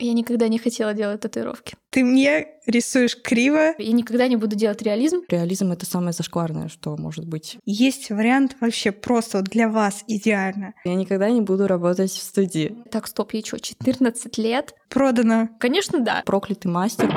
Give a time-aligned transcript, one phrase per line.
[0.00, 1.76] Я никогда не хотела делать татуировки.
[1.90, 3.74] Ты мне рисуешь криво.
[3.78, 5.22] Я никогда не буду делать реализм.
[5.28, 7.58] Реализм— это самое зашкварное, что может быть.
[7.64, 10.74] Есть вариант вообще просто для вас идеально.
[10.84, 12.76] Я никогда не буду работать в студии.
[12.90, 14.74] Так, стоп, ей что, 14 лет?
[14.88, 15.48] Продано.
[15.58, 16.22] Конечно, да.
[16.24, 17.08] Проклятый мастер.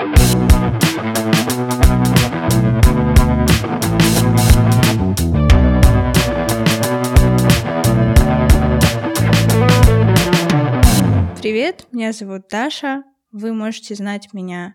[11.54, 13.04] Привет, меня зовут Даша.
[13.32, 14.74] Вы можете знать меня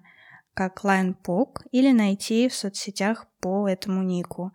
[0.55, 4.53] как Line Pok или найти в соцсетях по этому нику.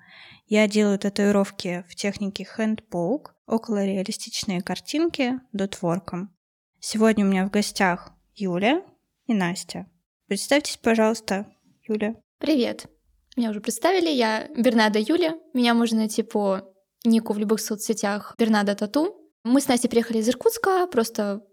[0.48, 6.34] Я делаю татуировки в технике Hand Poke, около реалистичные картинки дотворком.
[6.79, 8.85] Сегодня у меня в гостях Юля
[9.26, 9.87] и Настя.
[10.27, 11.51] Представьтесь, пожалуйста,
[11.81, 12.15] Юля.
[12.37, 12.85] Привет.
[13.35, 15.37] Меня уже представили, я Бернада Юля.
[15.53, 19.13] Меня можно найти по нику в любых соцсетях Бернада Тату.
[19.43, 21.43] Мы с Настей приехали из Иркутска, просто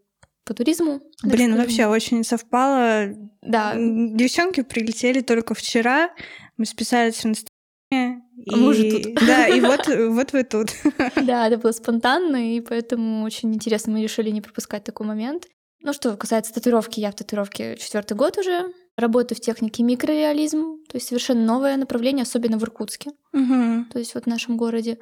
[0.44, 1.00] по туризму.
[1.22, 3.08] Блин, вообще очень совпало.
[3.42, 3.74] Да.
[3.76, 6.10] Девчонки прилетели только вчера.
[6.56, 8.22] Мы списались в Инстаграме.
[8.50, 9.14] А мы уже тут.
[9.26, 10.70] Да, и вот, вот вы тут.
[11.16, 15.46] Да, это было спонтанно, и поэтому очень интересно, мы решили не пропускать такой момент.
[15.82, 18.72] Ну что касается татуировки, я в татуировке четвертый год уже.
[18.96, 23.86] Работаю в технике микрореализм, то есть совершенно новое направление, особенно в Иркутске, Угу.
[23.92, 24.98] то есть вот в нашем городе.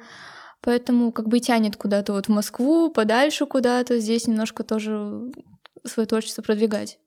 [0.61, 5.31] Поэтому как бы и тянет куда-то вот в Москву, подальше куда-то, здесь немножко тоже
[5.85, 6.99] свое творчество продвигать.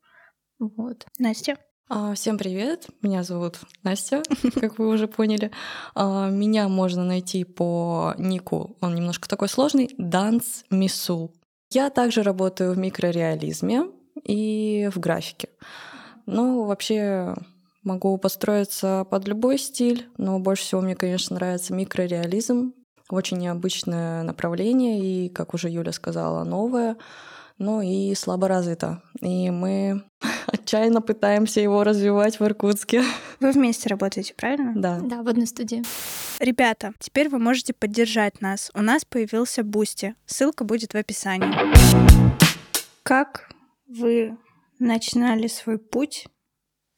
[0.59, 1.07] Вот.
[1.19, 1.59] Настя.
[1.89, 4.23] А, Всем привет, меня зовут Настя,
[4.55, 5.51] как вы уже поняли.
[5.95, 11.35] А, Меня можно найти по нику, он немножко такой сложный, Данс Мисул.
[11.71, 13.85] Я также работаю в микрореализме
[14.25, 15.49] и в графике.
[16.27, 17.35] Ну, вообще
[17.83, 22.73] могу построиться под любой стиль, но больше всего мне, конечно, нравится микрореализм.
[23.13, 26.97] Очень необычное направление и, как уже Юля сказала, новое,
[27.59, 29.03] но и слабо развито.
[29.21, 30.03] И мы
[30.47, 33.05] отчаянно пытаемся его развивать в Иркутске.
[33.39, 34.73] Вы вместе работаете, правильно?
[34.75, 34.99] Да.
[35.03, 35.83] Да, в одной студии.
[36.41, 38.71] Ребята, теперь вы можете поддержать нас.
[38.73, 40.15] У нас появился Boosty.
[40.25, 41.53] Ссылка будет в описании.
[43.03, 43.51] Как
[43.87, 44.39] вы
[44.79, 46.29] начинали свой путь?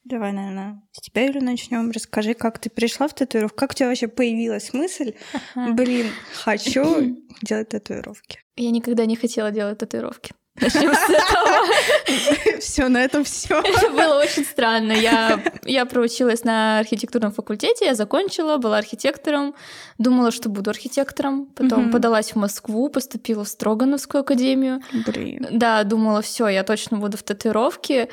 [0.05, 1.89] Давай, наверное, с тебя, Юля, начнем.
[1.89, 5.13] Расскажи, как ты пришла в татуировку, как у тебя вообще появилась мысль,
[5.55, 6.07] блин,
[6.43, 8.39] хочу делать татуировки.
[8.55, 10.33] Я никогда не хотела делать татуировки.
[10.61, 12.59] Начнем с этого.
[12.61, 13.59] Все, на этом все.
[13.63, 14.93] Это было очень странно.
[14.93, 19.53] Я, я проучилась на архитектурном факультете, я закончила, была архитектором,
[19.97, 21.47] думала, что буду архитектором.
[21.47, 21.91] Потом Мгм.
[21.91, 24.79] подалась в Москву, поступила в Строгановскую академию.
[25.05, 25.45] Блин.
[25.51, 28.07] Да, думала, все, я точно буду в татуировке.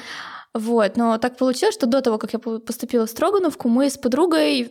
[0.54, 3.96] Вот, но так получилось, что до того, как я по- поступила в Строгановку, мы с
[3.96, 4.70] подругой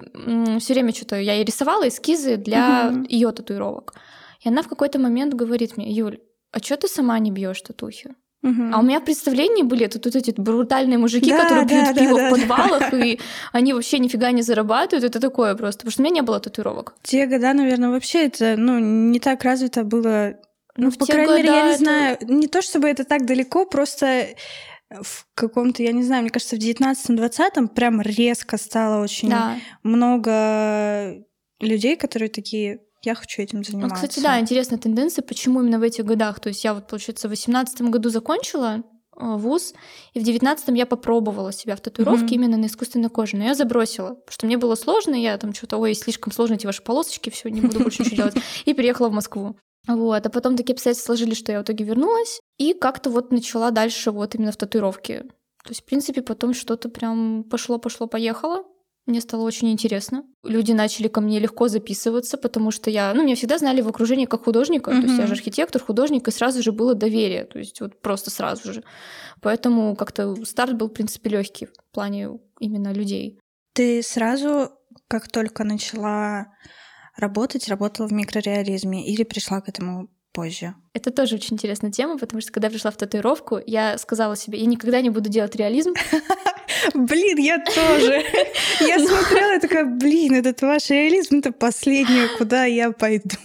[0.60, 3.04] все время что-то, я ей рисовала эскизы для Мгм.
[3.10, 3.94] ее татуировок.
[4.42, 6.20] И она в какой-то момент говорит мне, Юль,
[6.52, 8.14] а что ты сама не бьешь татухи?
[8.44, 8.74] Мгм.
[8.74, 11.94] А у меня в представлении были тут, тут эти брутальные мужики, Да, которые пьют да,
[11.94, 13.20] да, пиво да, в подвалах, и
[13.52, 15.04] они вообще нифига не зарабатывают.
[15.04, 15.80] Это такое просто.
[15.80, 16.96] Потому что у меня не было татуировок.
[17.04, 20.34] В те года, наверное, вообще это, ну, не так развито было.
[20.78, 23.66] Ну, в по крайней мере, я не это- знаю, не то чтобы это так далеко,
[23.66, 24.28] просто
[25.02, 29.56] в каком-то, я не знаю, мне кажется, в 19-20 прям резко стало очень Да.
[29.84, 31.24] много
[31.60, 33.96] людей, которые такие, я хочу этим Вот, заниматься.
[34.04, 36.40] Ну, кстати, да, интересная тенденция, почему именно в этих годах.
[36.40, 38.84] То есть я вот, получается, в 18 году закончила
[39.18, 39.74] э, вуз,
[40.14, 42.34] и в 19 я попробовала себя в татуировке Мгм.
[42.34, 45.78] именно на искусственной коже, но я забросила, потому что мне было сложно, я там что-то,
[45.78, 48.36] ой, слишком сложно эти ваши полосочки, все, не буду больше ничего делать,
[48.66, 49.56] и переехала в Москву.
[49.88, 53.72] Вот, а потом такие обстоятельства сложились, что я в итоге вернулась, и как-то вот начала
[53.72, 55.24] дальше вот именно в татуировке.
[55.64, 58.64] То есть, в принципе, потом что-то прям пошло, пошло, поехало.
[59.08, 60.24] Мне стало очень интересно.
[60.44, 64.26] Люди начали ко мне легко записываться, потому что я, ну, меня всегда знали в окружении
[64.26, 67.82] как художника, то есть я же архитектор, художник, и сразу же было доверие, то есть
[67.82, 68.84] вот просто сразу же.
[69.42, 73.40] Поэтому как-то старт был, в принципе, легкий в плане именно людей.
[73.74, 74.72] Ты сразу,
[75.08, 76.48] как только начала
[77.22, 80.76] работать, работала в микрореализме или пришла к этому позже?
[80.94, 84.60] Это тоже очень интересная тема, потому что когда я пришла в татуировку, я сказала себе,
[84.60, 85.94] я никогда не буду делать реализм,
[86.94, 88.24] Блин, я тоже.
[88.80, 93.36] Я смотрела и такая, блин, этот ваш реализм, это последнее, куда я пойду.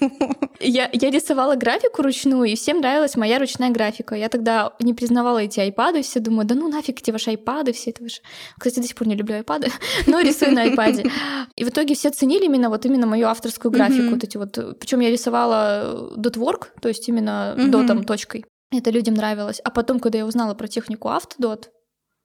[0.61, 4.15] Я, я рисовала графику ручную, и всем нравилась моя ручная графика.
[4.15, 7.91] Я тогда не признавала эти айпады, все думаю, да ну нафиг эти ваши айпады, все
[7.91, 8.23] это ваши...
[8.59, 9.71] Кстати, до сих пор не люблю айпады,
[10.07, 11.11] но рисую на айпаде.
[11.57, 14.79] И в итоге все ценили именно вот именно мою авторскую графику, вот эти вот...
[14.79, 17.71] Причем я рисовала дотворк, то есть именно Мгм.
[17.71, 18.45] дотом, точкой.
[18.73, 19.61] Это людям нравилось.
[19.65, 21.71] А потом, когда я узнала про технику автодот,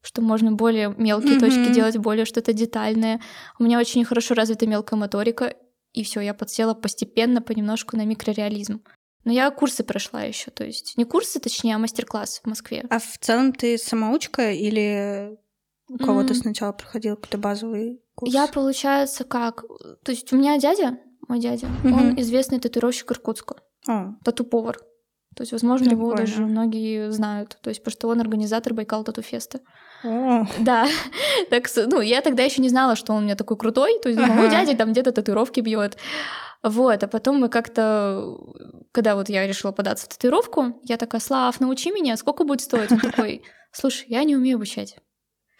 [0.01, 1.73] что можно более мелкие точки Мгм.
[1.73, 3.21] делать, более что-то детальное.
[3.59, 5.55] У меня очень хорошо развита мелкая моторика,
[5.93, 8.81] и все, я подсела постепенно, понемножку на микрореализм.
[9.23, 12.85] Но я курсы прошла еще, то есть не курсы, точнее, а мастер-класс в Москве.
[12.89, 15.37] А в целом ты самоучка или
[15.89, 18.33] у кого-то сначала проходил какой-то базовый курс?
[18.33, 19.63] Я, получается, как...
[20.03, 21.93] То есть у меня дядя, мой дядя, угу.
[21.93, 23.57] он известный татуировщик Иркутска.
[23.87, 24.15] О.
[24.23, 24.79] Тату-повар.
[25.35, 26.07] То есть, возможно, Прикольно.
[26.07, 27.57] его даже многие знают.
[27.61, 29.59] То есть, потому что он организатор Байкал Тату Феста.
[30.03, 30.87] Да.
[31.49, 33.99] Так, ну, я тогда еще не знала, что он у меня такой крутой.
[34.01, 35.97] То есть, думала, мой дядя там где-то татуировки бьет.
[36.63, 38.37] Вот, а потом мы как-то,
[38.91, 42.91] когда вот я решила податься в татуировку, я такая, Слав, научи меня, сколько будет стоить?
[42.91, 43.41] Он такой,
[43.71, 44.97] слушай, я не умею обучать.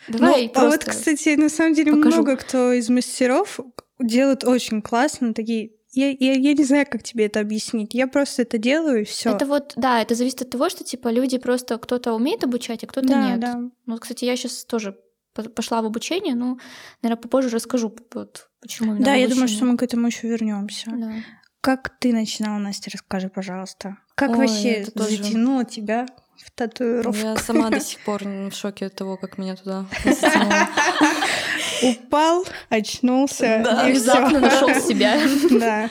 [0.08, 2.18] Давай ну, а вот, кстати, на самом деле покажу.
[2.18, 3.60] много кто из мастеров
[4.00, 7.94] делают очень классно такие я, я, я не знаю, как тебе это объяснить.
[7.94, 9.36] Я просто это делаю и все.
[9.36, 12.88] Это вот, да, это зависит от того, что типа люди просто кто-то умеет обучать, а
[12.88, 13.40] кто-то да, нет.
[13.40, 13.62] Да.
[13.86, 14.98] Ну, кстати, я сейчас тоже
[15.34, 16.60] пошла в обучение, ну,
[17.02, 20.92] наверное, попозже расскажу, вот, почему Да, я думаю, что мы к этому еще вернемся.
[20.92, 21.14] Да.
[21.62, 23.98] Как ты начинала, Настя, расскажи, пожалуйста.
[24.16, 25.24] Как Ой, вообще тоже...
[25.24, 26.08] затянуло тебя
[26.38, 27.22] в татуировку?
[27.22, 29.86] Я сама до сих пор в шоке от того, как меня туда
[31.82, 33.62] Упал, очнулся.
[33.64, 35.18] Да, внезапно нашел себя.
[35.50, 35.90] Да.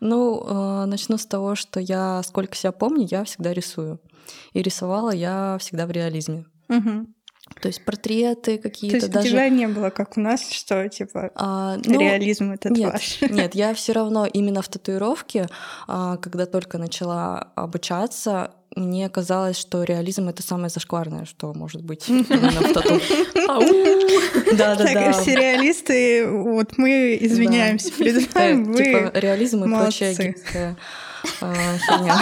[0.00, 4.00] Ну, э, начну с того, что я, сколько себя помню, я всегда рисую.
[4.52, 6.44] И рисовала я всегда в реализме.
[6.68, 7.06] Угу.
[7.60, 8.98] То есть портреты какие-то.
[8.98, 9.28] То есть даже...
[9.28, 13.20] у тебя не было, как у нас, что типа а, ну, реализм этот нет, ваш.
[13.30, 15.48] Нет, я все равно именно в татуировке,
[15.86, 22.08] а, когда только начала обучаться, мне казалось, что реализм это самое зашкварное, что может быть
[22.08, 23.00] в тату.
[24.56, 25.12] Да, да, да.
[25.12, 28.76] Все реалисты, вот мы извиняемся перед вами.
[28.76, 30.76] Типа реализм и а,
[31.24, 32.18] херня.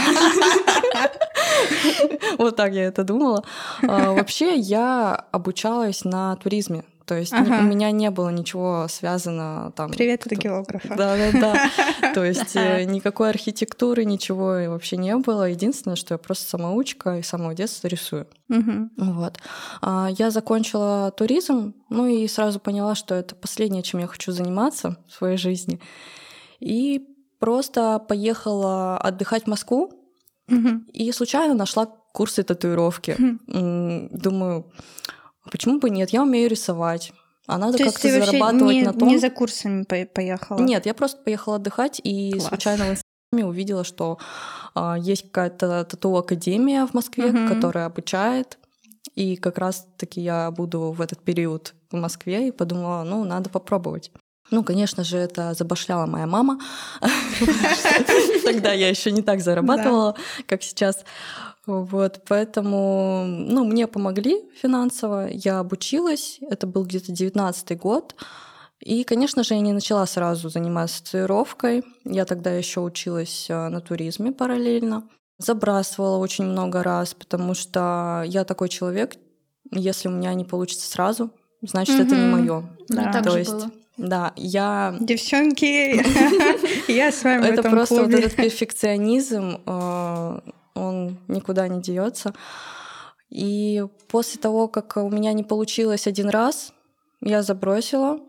[2.38, 3.44] Вот так я это думала.
[3.82, 6.84] А, вообще, я обучалась на туризме.
[7.06, 7.60] То есть ага.
[7.60, 9.92] у меня не было ничего связано там.
[9.92, 10.88] Привет, это географа.
[10.88, 12.12] Да, да, да.
[12.14, 15.48] То есть э, никакой архитектуры, ничего вообще не было.
[15.48, 18.26] Единственное, что я просто самоучка и с самого детства рисую.
[18.96, 19.38] Вот.
[19.82, 24.96] А, я закончила туризм, ну и сразу поняла, что это последнее, чем я хочу заниматься
[25.08, 25.80] в своей жизни.
[26.58, 29.92] И просто поехала отдыхать в Москву
[30.92, 33.16] и случайно нашла курсы татуировки.
[33.46, 34.72] Думаю,
[35.50, 36.10] почему бы нет?
[36.10, 37.12] Я умею рисовать.
[37.46, 39.08] А надо как-то зарабатывать не, на том.
[39.08, 40.58] Не за курсами поехала.
[40.58, 42.46] Нет, я просто поехала отдыхать и Класс.
[42.46, 44.18] случайно в инстаграме увидела, что
[44.74, 47.54] а, есть какая-то тату-академия в Москве, угу.
[47.54, 48.58] которая обучает.
[49.14, 54.10] И как раз-таки я буду в этот период в Москве и подумала, ну, надо попробовать.
[54.50, 56.60] Ну, конечно же, это забашляла моя мама.
[58.44, 60.14] Тогда я еще не так зарабатывала,
[60.46, 61.04] как сейчас.
[61.66, 68.14] Вот, поэтому, ну, мне помогли финансово, я обучилась, это был где-то девятнадцатый год,
[68.78, 73.80] и, конечно же, я не начала сразу заниматься татуировкой, я тогда еще училась э, на
[73.80, 75.08] туризме параллельно,
[75.38, 79.16] забрасывала очень много раз, потому что я такой человек,
[79.72, 81.32] если у меня не получится сразу,
[81.62, 82.64] значит, это не мое.
[82.88, 83.72] Да, то есть было.
[83.96, 84.94] Да, я...
[85.00, 86.02] Девчонки,
[86.92, 90.40] я с вами Это просто вот этот перфекционизм, э,
[90.74, 92.34] он никуда не деется.
[93.30, 96.72] И после того, как у меня не получилось один раз,
[97.22, 98.20] я забросила.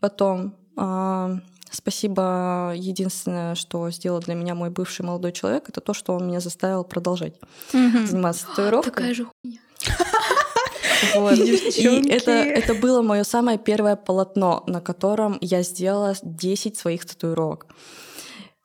[0.00, 1.38] Потом э,
[1.70, 2.72] спасибо.
[2.76, 6.84] Единственное, что сделал для меня мой бывший молодой человек, это то, что он меня заставил
[6.84, 7.34] продолжать
[7.72, 8.92] заниматься татуировкой.
[8.92, 9.60] Такая же хуйня.
[11.14, 11.38] Вот.
[11.38, 17.66] И это, это было мое самое первое полотно, на котором я сделала 10 своих татуировок.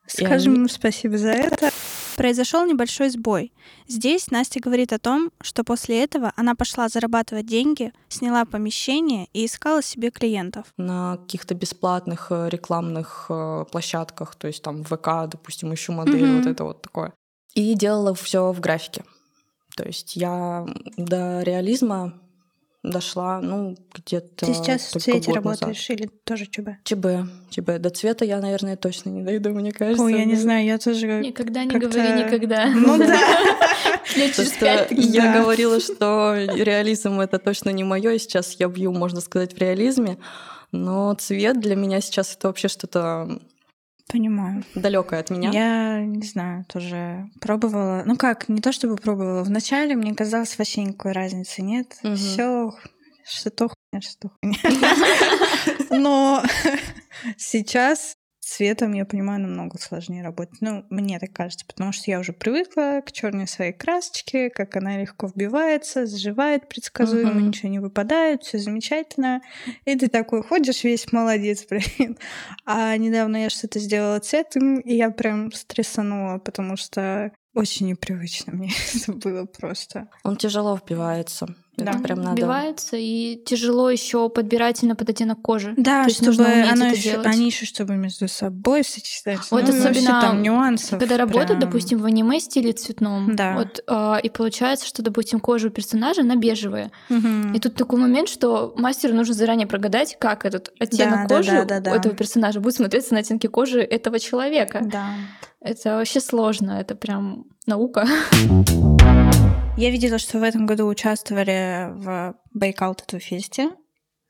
[0.06, 0.68] Скажем они...
[0.68, 1.70] спасибо за это.
[2.16, 3.52] Произошел небольшой сбой.
[3.86, 9.46] Здесь Настя говорит о том, что после этого она пошла зарабатывать деньги, сняла помещение и
[9.46, 10.66] искала себе клиентов.
[10.76, 16.38] На каких-то бесплатных э, рекламных э, площадках, то есть там ВК, допустим, ищу модель, mm-hmm.
[16.38, 17.14] вот это вот такое.
[17.54, 19.04] И делала все в графике.
[19.76, 22.20] То есть я до реализма
[22.82, 26.00] дошла, ну, где-то Ты сейчас в цвете работаешь назад.
[26.00, 26.68] или тоже ЧБ?
[26.84, 27.06] ЧБ,
[27.50, 27.78] ЧБ.
[27.78, 30.02] До цвета я, наверное, точно не дойду, мне кажется.
[30.02, 32.66] Ой, я не знаю, я тоже Никогда не говори никогда.
[32.66, 33.18] Ну да.
[34.90, 39.58] Я говорила, что реализм— это точно не мое, и сейчас я бью, можно сказать, в
[39.58, 40.18] реализме,
[40.72, 43.40] но цвет для меня сейчас это вообще что-то
[44.10, 44.64] Понимаю.
[44.74, 45.50] Далекая от меня.
[45.50, 48.02] Я не знаю, тоже пробовала.
[48.06, 49.42] Ну как, не то чтобы пробовала.
[49.42, 51.96] Вначале мне казалось вообще никакой разницы нет.
[52.02, 52.14] Угу.
[52.14, 52.72] Все
[53.24, 54.58] что хуйня, что хуйня.
[55.90, 56.42] Но
[57.36, 58.16] сейчас
[58.50, 60.60] цветом, я понимаю, намного сложнее работать.
[60.60, 64.98] Ну, мне так кажется, потому что я уже привыкла к черной своей красочке, как она
[64.98, 67.48] легко вбивается, заживает предсказуемо, uh-huh.
[67.48, 69.40] ничего не выпадает, все замечательно.
[69.84, 72.18] И ты такой ходишь весь молодец, блин.
[72.66, 78.70] А недавно я что-то сделала цветом, и я прям стрессанула, потому что Очень непривычно мне
[78.94, 80.08] это было просто.
[80.24, 81.54] Он тяжело впивается.
[81.84, 81.92] Да.
[81.92, 82.36] Это прям надо.
[82.36, 85.74] Вбивается, и тяжело еще подбирать именно под оттенок кожи.
[85.76, 87.26] Да, То есть чтобы нужно уметь оно еще, делать.
[87.26, 89.40] они еще чтобы между собой сочетать.
[89.50, 90.98] Вот ну, вообще особенно, там нюансов.
[90.98, 91.60] Когда работают, прям.
[91.60, 93.54] допустим, в аниме-стиле цветном, Да.
[93.54, 96.90] вот, а, и получается, что, допустим, кожа у персонажа, она бежевая.
[97.08, 97.52] Мгм.
[97.54, 101.50] И тут такой момент, что мастеру нужно заранее прогадать, как этот оттенок Да, да, кожи
[101.52, 101.92] да, да, да.
[101.92, 104.80] у этого персонажа будет смотреться на оттенке кожи этого человека.
[104.82, 105.06] Да.
[105.60, 108.06] Это вообще сложно, это прям наука.
[109.80, 113.70] Я видела, что в этом году участвовали в Байкал Тату Фесте.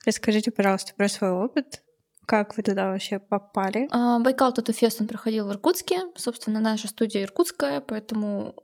[0.07, 1.83] Расскажите, пожалуйста, про свой опыт.
[2.25, 3.89] Как вы туда вообще попали?
[3.91, 6.03] А, Байкал Тату Фест он проходил в Иркутске.
[6.15, 8.55] Собственно, наша студия иркутская, поэтому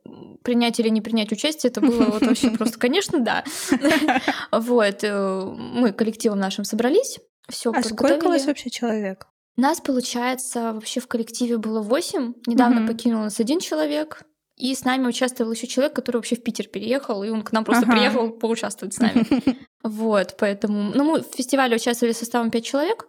[0.45, 3.43] принять или не принять участие, это было вот вообще просто, конечно, да.
[4.53, 9.27] Вот, э, мы коллективом нашим собрались, все А сколько у вас вообще человек?
[9.57, 12.35] Нас, получается, вообще в коллективе было восемь.
[12.47, 14.25] Недавно покинул нас один человек.
[14.57, 17.65] И с нами участвовал еще человек, который вообще в Питер переехал, и он к нам
[17.65, 17.93] просто Ага.
[17.93, 19.27] приехал поучаствовать с нами.
[19.83, 20.91] Вот, поэтому...
[20.95, 23.07] Ну, мы в фестивале участвовали составом пять человек,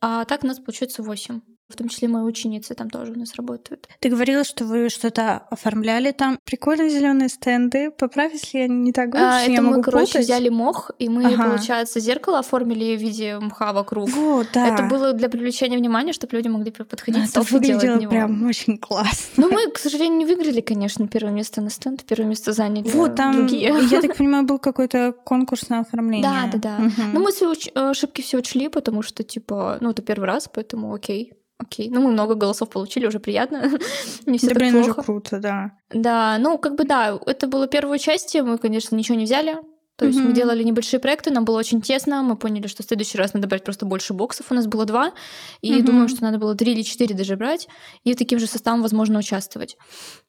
[0.00, 1.40] а так у нас, получается, восемь.
[1.70, 3.88] В том числе мои ученицы там тоже у нас работают.
[4.00, 6.38] Ты говорила, что вы что-то оформляли там.
[6.44, 7.90] Прикольные зеленые стенды.
[7.90, 10.24] Поправь, если я не так говорю, А, что я это мы, могу короче, путать.
[10.24, 11.44] взяли мох, и мы, Ага.
[11.50, 14.10] получается, зеркало оформили в виде мха вокруг.
[14.10, 14.66] Вот, да.
[14.74, 19.28] Это было для привлечения внимания, чтобы люди могли подходить, Это выглядело прям очень классно.
[19.36, 22.04] Ну, мы, к сожалению, не выиграли, конечно, первое место на стенд.
[22.04, 23.72] Первое место заняли Вот там, другие.
[23.90, 26.22] я так понимаю, был какой-то конкурс на оформление.
[26.28, 26.78] Да, да, да.
[26.78, 27.10] Мгм.
[27.14, 31.32] Ну, мы э, ошибки все учли, потому что, типа, ну, это первый раз, поэтому окей.
[31.60, 31.90] Окей.
[31.90, 33.70] Ну, мы много голосов получили, уже приятно.
[34.26, 35.02] Не все Да, так блин, уже плохо.
[35.02, 35.72] круто, да.
[35.90, 39.56] Да, ну, как бы да, это было первое участие, мы, конечно, ничего не взяли.
[39.96, 40.34] То есть мы Мгм.
[40.34, 43.64] делали небольшие проекты, нам было очень тесно, мы поняли, что в следующий раз надо брать
[43.64, 45.12] просто больше боксов, у нас было два,
[45.60, 45.84] и Мгм.
[45.84, 47.68] думаем, что надо было три или четыре даже брать,
[48.04, 49.76] и таким же составом возможно участвовать,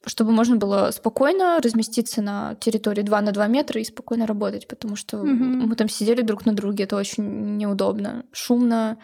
[0.04, 4.94] чтобы можно было спокойно разместиться на территории 2 на 2 метра и спокойно работать, потому
[4.94, 5.66] что Мгм.
[5.66, 8.98] мы там сидели друг на друге, это очень неудобно, шумно,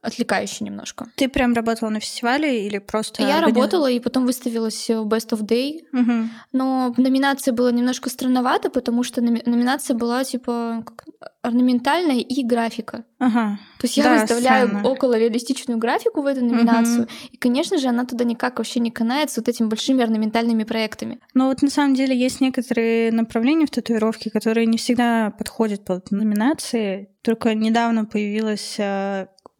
[0.00, 1.06] отвлекающе немножко.
[1.16, 3.22] Ты прям работала на фестивале или просто...
[3.22, 6.30] Я работала и потом выставилась в Best of Day, Мгм.
[6.52, 11.04] но номинация была немножко странновато, потому что номи- номинация была типа как,
[11.42, 13.04] орнаментальная и графика.
[13.18, 13.58] Ага.
[13.80, 14.88] То есть я Да, выставляю странно.
[14.88, 19.30] около реалистичную графику в эту номинацию, и, конечно же, она туда никак вообще не канает
[19.30, 21.18] с вот этими большими орнаментальными проектами.
[21.34, 26.10] Но вот на самом деле есть некоторые направления в татуировке, которые не всегда подходят под
[26.12, 27.08] номинации.
[27.22, 28.76] Только недавно появилась...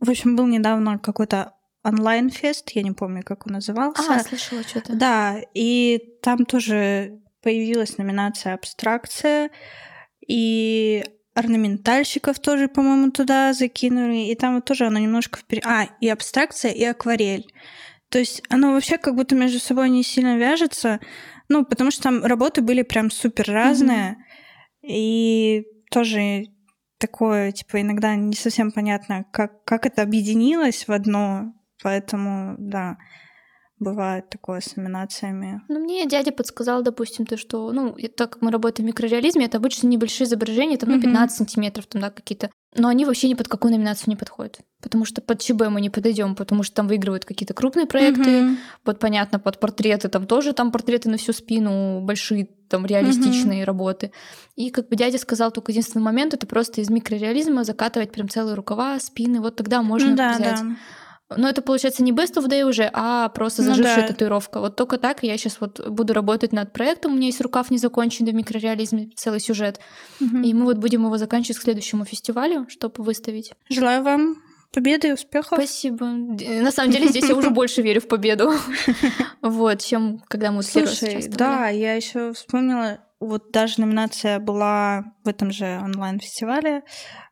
[0.01, 4.15] В общем, был недавно какой-то онлайн-фест, я не помню, как он назывался.
[4.15, 4.95] А, слышала что-то.
[4.95, 9.51] Да, и там тоже появилась номинация абстракция,
[10.27, 15.65] и орнаментальщиков тоже, по-моему, туда закинули, и там вот тоже оно немножко вперед.
[15.67, 17.47] А, и абстракция, и акварель.
[18.11, 21.01] То есть оно вообще как будто между собой не сильно вяжется,
[21.49, 24.17] ну, потому что там работы были прям супер разные,
[24.83, 26.47] и тоже
[26.99, 32.99] такое, типа, иногда не совсем понятно, как, как это объединилось в одно, поэтому, да,
[33.81, 35.61] бывает такое с номинациями.
[35.69, 39.59] Ну, мне дядя подсказал, допустим, то, что, ну, так как мы работаем в микрореализме, это
[39.59, 41.03] обычно небольшие изображения, там, ну, Мгм.
[41.05, 42.51] 15 сантиметров, там, да, какие-то.
[42.77, 44.61] Но они вообще ни под какую номинацию не подходят.
[44.83, 48.59] Потому что под ЧБ мы не подойдем, потому что там выигрывают какие-то крупные проекты, Мгм.
[48.85, 54.13] под, понятно, под портреты, там тоже там портреты на всю спину, большие там реалистичные работы.
[54.55, 58.55] И как бы дядя сказал, только единственный момент, это просто из микрореализма закатывать прям целые
[58.55, 60.57] рукава, спины, вот тогда можно Ну да, взять.
[60.63, 60.77] да.
[61.37, 64.09] Но это получается не best of day уже, а просто Ну зажившая да.
[64.09, 64.61] татуировка.
[64.61, 67.13] Вот только так я сейчас вот буду работать над проектом.
[67.13, 69.79] У меня есть рукав незаконченный в микрореализме, целый сюжет.
[70.21, 70.43] Мгм.
[70.43, 73.53] И мы вот будем его заканчивать к следующему фестивалю, чтобы выставить.
[73.69, 74.37] Желаю вам
[74.73, 75.59] победы и успехов.
[75.59, 76.07] Спасибо.
[76.15, 78.53] Д- На самом деле здесь я уже больше верю в победу.
[79.43, 85.51] Вот, чем когда мы Слушай, да, я еще вспомнила, вот даже номинация была в этом
[85.51, 86.83] же онлайн-фестивале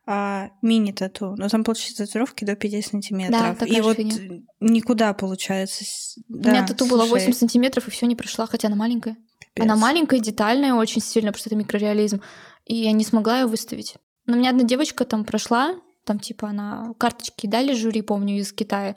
[0.05, 3.57] а, мини-тату, но там получается татуировки до 5 сантиметров.
[3.57, 4.41] такая и вот фигня.
[4.59, 5.83] никуда получается.
[5.85, 8.75] с- У меня да, тату было слушай, 8 сантиметров, и все не прошла, хотя она
[8.77, 9.15] маленькая.
[9.39, 9.63] пипец.
[9.65, 12.21] Она маленькая, детальная очень сильно, потому что это микрореализм.
[12.65, 13.95] И я не смогла ее выставить.
[14.25, 18.51] Но у меня одна девочка там прошла, там типа она карточки дали жюри, помню, из
[18.51, 18.95] Китая,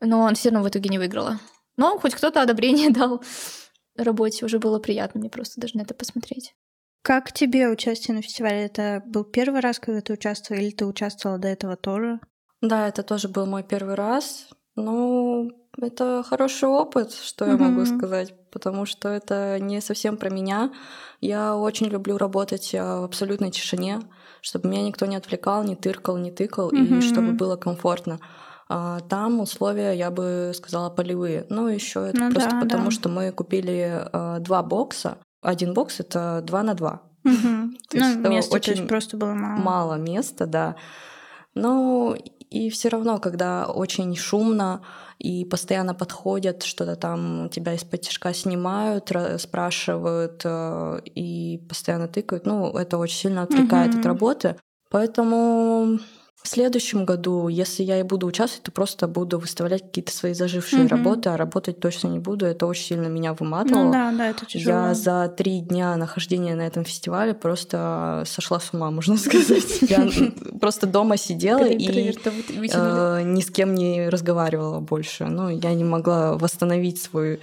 [0.00, 1.38] но он все равно в итоге не выиграла.
[1.76, 3.22] Но хоть кто-то одобрение дал
[4.04, 6.54] работе, уже было приятно мне просто даже на это посмотреть.
[7.02, 8.64] Как тебе участие на фестивале?
[8.64, 12.18] Это был первый раз, когда ты участвовала, или ты участвовала до этого тоже?
[12.60, 14.48] Да, это тоже был мой первый раз.
[14.74, 15.50] Ну,
[15.80, 20.72] это хороший опыт, что я могу сказать, потому что это не совсем про меня.
[21.20, 24.00] Я очень люблю работать а, в абсолютной тишине,
[24.42, 27.00] чтобы меня никто не отвлекал, не тыркал, не тыкал, и Мгм.
[27.02, 28.18] чтобы было комфортно.
[28.68, 31.46] А, там условия, я бы сказала, полевые.
[31.50, 32.90] Ну, еще это Ну просто да, потому, да.
[32.90, 35.18] что мы купили а, два бокса.
[35.42, 37.02] Один бокс это два на два.
[37.22, 37.76] Мгм.
[37.88, 39.60] То есть Ну, это места, то есть очень просто было мало.
[39.60, 40.76] Мало места, да.
[41.54, 42.16] Ну,
[42.50, 44.82] и все равно, когда очень шумно
[45.18, 52.46] и постоянно подходят, что-то там тебя из-под тяжка снимают, ра- спрашивают э, и постоянно тыкают,
[52.46, 54.00] ну, это очень сильно отвлекает Мгм.
[54.00, 54.56] от работы.
[54.90, 55.98] Поэтому
[56.46, 60.84] в следующем году, если я и буду участвовать, то просто буду выставлять какие-то свои зажившие
[60.84, 60.88] Мгм.
[60.88, 62.46] работы, а работать точно не буду.
[62.46, 63.86] Это очень сильно меня выматывало.
[63.86, 64.76] Ну да, да, это тяжело.
[64.76, 69.82] Я за три дня нахождения на этом фестивале просто сошла с ума, можно сказать.
[69.82, 70.08] Я
[70.60, 75.24] просто дома сидела и э, ни с кем не разговаривала больше.
[75.24, 77.40] Ну, я не могла восстановить свой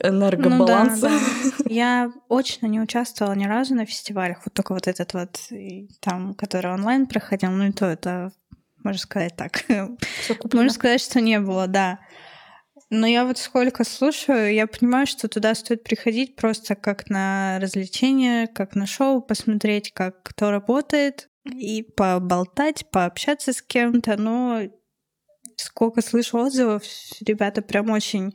[0.00, 1.02] энергобаланс.
[1.02, 1.18] Ну да,
[1.58, 1.64] да.
[1.68, 4.38] Я очно не участвовала ни разу на фестивалях.
[4.44, 5.38] Вот только вот этот вот,
[6.00, 8.32] там, который онлайн проходил, ну и то это,
[8.86, 9.64] можно сказать так,
[10.52, 11.98] можно сказать, что не было, да.
[12.88, 18.46] Но я вот сколько слушаю, я понимаю, что туда стоит приходить просто как на развлечение,
[18.46, 24.16] как на шоу, посмотреть, как кто работает, и поболтать, пообщаться с кем-то.
[24.16, 24.62] Но
[25.56, 26.84] сколько слышу отзывов,
[27.20, 28.34] ребята прям очень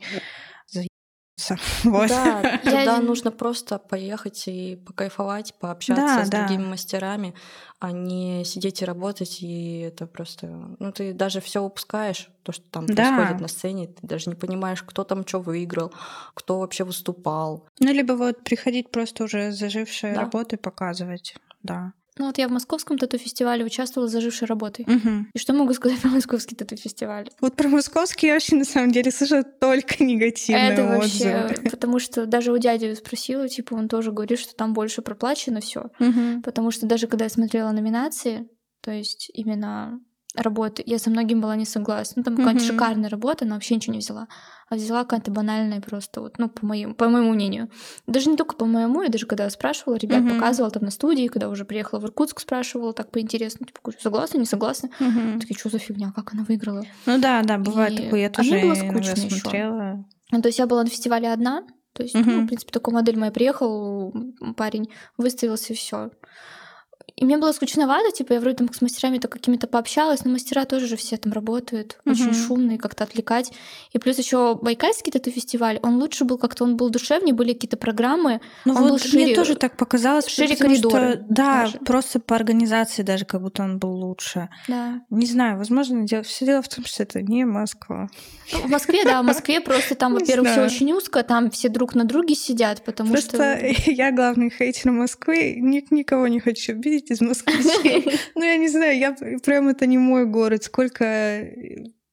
[1.48, 1.58] заебутся.
[1.84, 2.08] Вот.
[2.08, 6.46] Да, туда нужно просто поехать и покайфовать, пообщаться Да, с да.
[6.46, 7.34] другими мастерами,
[7.80, 10.46] а не сидеть и работать, и это просто...
[10.78, 12.94] Ну, ты даже все упускаешь, то, что там Да.
[13.14, 15.92] происходит на сцене, ты даже не понимаешь, кто там что выиграл,
[16.34, 17.66] кто вообще выступал.
[17.80, 20.20] Ну, либо вот приходить просто уже зажившие Да.
[20.20, 21.34] работы показывать.
[21.62, 21.92] Да.
[22.18, 24.84] Ну вот я в московском тату-фестивале участвовала зажившей работой.
[24.86, 25.30] Мгм.
[25.32, 27.30] И что могу сказать про московский тату-фестиваль?
[27.40, 31.32] Вот про московский я вообще на самом деле слышу только негативные Это отзывы.
[31.32, 35.60] вообще, потому что даже у дяди спросила, типа, он тоже говорит, что там больше проплачено
[35.60, 35.86] все.
[35.98, 36.42] Мгм.
[36.42, 38.48] Потому что даже когда я смотрела номинации,
[38.82, 40.00] то есть именно
[40.34, 42.14] работы, я со многим была не согласна.
[42.16, 42.72] Ну, там какая-нибудь Мгм.
[42.74, 44.28] шикарная работа, но вообще ничего не взяла.
[44.68, 47.68] А взяла какая-то банальная просто, вот, ну, по моему, по моему мнению.
[48.06, 50.34] Даже не только по моему, я даже когда спрашивала, ребят Мгм.
[50.34, 54.46] показывала там на студии, когда уже приехала в Иркутск, спрашивала так поинтересно, типа, согласна, не
[54.46, 54.88] согласна?
[55.00, 55.40] Мгм.
[55.40, 56.84] Такие, что за фигня, как она выиграла?
[57.06, 58.20] Ну да, да, бывает И- такое.
[58.20, 60.04] Я а тоже мне было скучно смотрела.
[60.30, 62.44] Ну, то есть я была на фестивале одна, то есть, ну, Мгм.
[62.44, 64.14] в принципе, такой модель моя приехал,
[64.56, 66.10] парень выставился и все.
[67.16, 70.86] И мне было скучновато, типа, я вроде там с мастерами-то какими-то пообщалась, но мастера тоже
[70.86, 72.34] же все там работают, очень Мгм.
[72.34, 73.52] шумные, как-то отвлекать.
[73.92, 78.40] И плюс еще Байкальский тату-фестиваль, он лучше был, как-то он был душевнее, были какие-то программы.
[78.64, 80.26] Ну Он был вот мне шире- тоже так показалось.
[80.26, 81.78] шире потому что, коридоры да, даже.
[81.78, 84.48] просто по организации даже как будто он был лучше.
[84.68, 85.00] Да.
[85.10, 88.08] Не знаю, возможно, дело, все дело в том, что это не Москва.
[88.52, 91.94] Ну, в Москве, да, в Москве просто там, во-первых, все очень узко, там все друг
[91.94, 93.90] на друге сидят, потому Просто что...
[93.90, 96.72] я главный хейтер Москвы, ни- никого не хочу
[97.02, 98.18] видеть из москвичей.
[98.34, 99.12] Ну, я не знаю, я
[99.42, 100.64] прям это не мой город.
[100.64, 101.46] Сколько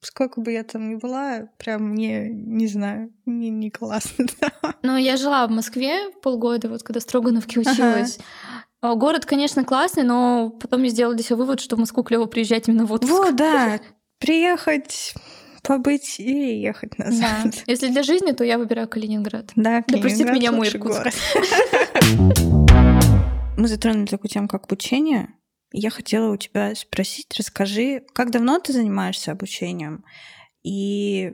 [0.02, 4.26] сколько бы я там ни была, прям мне, не знаю, не, не классно.
[4.40, 4.74] да.
[4.82, 8.18] Ну, я жила в Москве полгода, вот когда Строгановке училась.
[8.82, 12.28] А Город, конечно, классный, но потом я сделала для себя вывод, что в Москву клево
[12.28, 13.12] приезжать именно в отпуск.
[13.12, 13.82] Вот, да,
[14.20, 15.14] приехать,
[15.64, 17.06] побыть и ехать Да.
[17.08, 17.56] назад.
[17.68, 19.52] Если для жизни, то я выбираю Калининград.
[19.58, 20.98] Да, Да Калининград меня мой Иркутск.
[20.98, 21.14] город.
[23.60, 25.34] Мы затронули такую тему, как обучение.
[25.74, 30.06] Я хотела у тебя спросить, расскажи, как давно ты занимаешься обучением?
[30.64, 31.34] И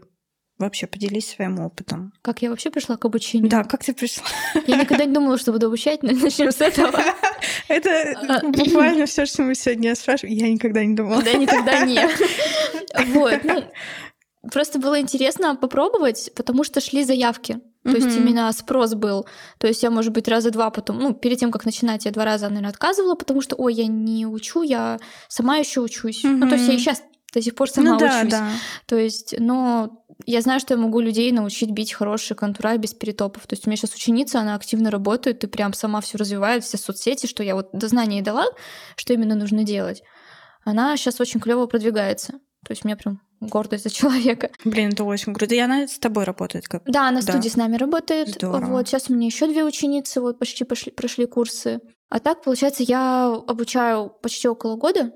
[0.57, 2.13] вообще поделись своим опытом.
[2.23, 3.47] Как я вообще пришла к обучению?
[3.51, 4.25] Да, как ты пришла?
[4.65, 6.99] Я никогда не думала, что буду обучать, но начнем с этого.
[7.67, 10.35] Это буквально все, что мы сегодня спрашиваем.
[10.35, 11.21] Я никогда не думала.
[11.21, 11.99] Да, никогда не.
[13.13, 13.65] Вот, ну,
[14.51, 17.59] просто было интересно попробовать, потому что шли заявки.
[17.85, 19.25] То есть именно спрос был.
[19.59, 22.25] То есть я, может быть, раза два потом, ну, перед тем, как начинать, я два
[22.25, 26.23] раза, наверное, отказывала, потому что, ой, я не учу, я сама еще учусь.
[26.23, 28.31] Ну, то есть я и сейчас до сих пор сама Ну да, учусь.
[28.31, 28.49] да.
[28.87, 33.45] То есть, но я знаю, что я могу людей научить бить хорошие контура без перетопов.
[33.45, 36.77] То есть у меня сейчас ученица, она активно работает и прям сама все развивает, все
[36.77, 38.45] соцсети, что я вот до знания ей дала,
[38.95, 40.01] что именно нужно делать.
[40.63, 42.33] Она сейчас очень клево продвигается.
[42.65, 44.49] То есть меня прям гордость за человека.
[44.65, 45.53] Блин, это очень круто.
[45.55, 47.33] И она с тобой работает как Да, она в Да.
[47.33, 48.29] студии с нами работает.
[48.29, 48.65] Здорово.
[48.71, 51.79] Вот сейчас у меня еще две ученицы вот почти пошли, прошли курсы.
[52.09, 55.11] А так, получается, я обучаю почти около года.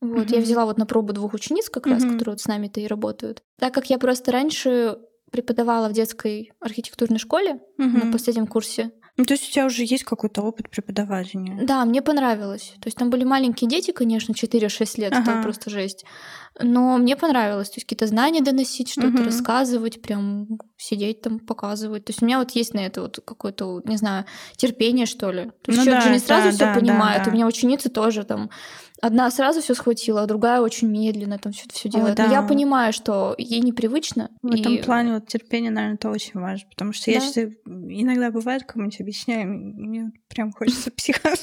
[0.00, 0.44] Вот, я Мгм.
[0.44, 2.12] взяла вот на пробу двух учениц как раз, Мгм.
[2.14, 3.42] которые вот с нами-то и работают.
[3.58, 4.98] Так как я просто раньше
[5.30, 8.12] преподавала в детской архитектурной школе на Мгм.
[8.12, 8.90] последнем курсе.
[9.16, 11.56] Ну, то есть у тебя уже есть какой-то опыт преподавания.
[11.62, 12.72] Да, мне понравилось.
[12.80, 15.42] То есть там были маленькие дети, конечно, 4-6 лет, это Ага.
[15.42, 16.04] просто жесть.
[16.60, 17.68] Но мне понравилось.
[17.70, 19.24] То есть какие-то знания доносить, что-то Мгм.
[19.24, 20.46] рассказывать, прям
[20.76, 22.04] сидеть там, показывать.
[22.04, 24.24] То есть у меня вот есть на это вот какое-то, не знаю,
[24.56, 25.44] терпение, что ли.
[25.62, 27.18] То есть Ну человек да, же не сразу да, все да, понимает.
[27.18, 27.30] да, да.
[27.30, 28.50] У меня ученицы тоже там
[29.06, 32.18] одна сразу все схватила, а другая очень медленно там все все О, делает.
[32.18, 32.48] Но я да.
[32.48, 34.30] понимаю, что ей непривычно.
[34.42, 37.26] В этом и- плане вот терпение, наверное, это очень важно, потому что я Да.
[37.26, 41.38] считаю, иногда бывает, кому-нибудь объясняю, мне прям хочется психануть.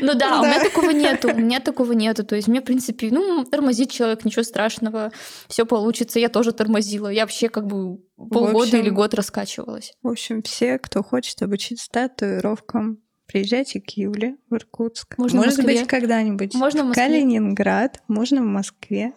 [0.00, 0.64] Ну да, у меня Да.
[0.64, 2.24] такого нету, у меня такого нету.
[2.24, 5.12] То есть мне, в принципе, ну, тормозит человек, ничего страшного,
[5.48, 6.18] все получится.
[6.18, 7.08] Я тоже тормозила.
[7.08, 9.92] Я вообще как бы полгода или год раскачивалась.
[10.02, 12.98] В общем, все, кто хочет обучиться татуировкам,
[13.34, 15.18] приезжайте к Юле в Иркутск.
[15.18, 15.80] Можно в Может Москве.
[15.80, 17.04] быть, когда-нибудь Можно в в Москве.
[17.04, 19.12] Калининград, можно в Москве.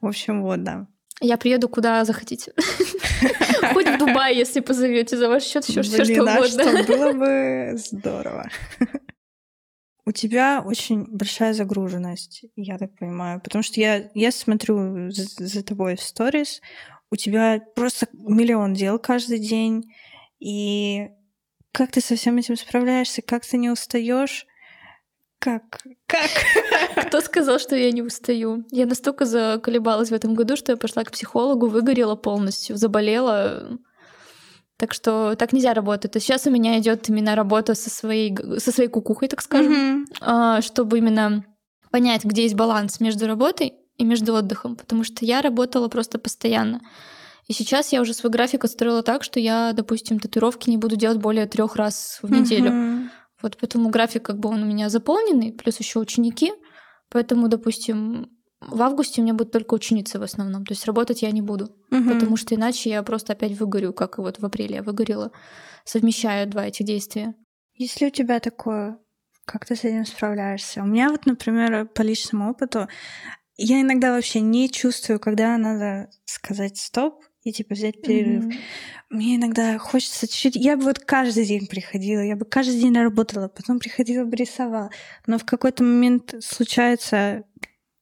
[0.00, 0.86] В общем, вот, да.
[1.20, 2.52] Я приеду куда захотите.
[3.72, 6.46] Хоть в Дубай, если позовете за ваш счет, все, что угодно.
[6.46, 8.48] что было бы здорово.
[10.06, 15.64] У тебя очень большая загруженность, я так понимаю, потому что я, я смотрю за, за
[15.64, 16.60] тобой в сторис,
[17.10, 19.92] у тебя просто миллион дел каждый день,
[20.38, 21.08] и
[21.72, 24.46] как ты со всем этим справляешься, как ты не устаешь,
[25.40, 25.62] как,
[26.06, 26.28] как?
[27.06, 28.66] Кто сказал, что я не устаю?
[28.70, 33.78] Я настолько заколебалась в этом году, что я пошла к психологу, выгорела полностью, заболела.
[34.76, 36.12] Так что так нельзя работать.
[36.12, 40.04] То есть сейчас у меня идет именно работа со своей, со своей кукухой, так скажем,
[40.20, 41.42] а, чтобы именно
[41.90, 46.82] понять, где есть баланс между работой и между отдыхом, потому что я работала просто постоянно.
[47.50, 51.18] И сейчас я уже свой график отстроила так, что я, допустим, татуировки не буду делать
[51.18, 52.70] более трех раз в неделю.
[52.70, 53.10] Мгм.
[53.42, 56.52] Вот поэтому график как бы он у меня заполненный, плюс еще ученики.
[57.08, 60.64] Поэтому, допустим, в августе у меня будут только ученицы в основном.
[60.64, 62.12] То есть работать я не буду, Мгм.
[62.12, 65.32] потому что иначе я просто опять выгорю, как и вот в апреле я выгорела,
[65.84, 67.34] совмещая два этих действия.
[67.74, 68.96] Если у тебя такое,
[69.44, 70.84] как ты с этим справляешься?
[70.84, 72.86] У меня вот, например, по личному опыту,
[73.56, 78.44] я иногда вообще не чувствую, когда надо сказать стоп и типа взять перерыв.
[78.44, 78.54] Мгм.
[79.10, 80.56] Мне иногда хочется чуть...
[80.56, 84.90] Я бы вот каждый день приходила, я бы каждый день работала, потом приходила бы рисовала.
[85.26, 87.44] Но в какой-то момент случается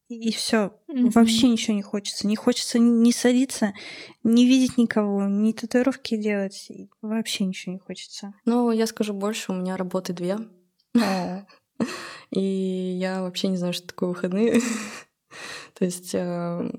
[0.08, 0.72] и все.
[0.88, 1.10] Мгм.
[1.10, 2.26] Вообще ничего не хочется.
[2.26, 3.74] Не хочется ни садиться,
[4.24, 6.70] не видеть никого, ни татуировки делать.
[7.02, 8.34] Вообще ничего не хочется.
[8.44, 10.38] Ну, я скажу больше, у меня работы две.
[12.30, 14.60] И я вообще не знаю, что такое выходные.
[15.74, 16.70] То есть э,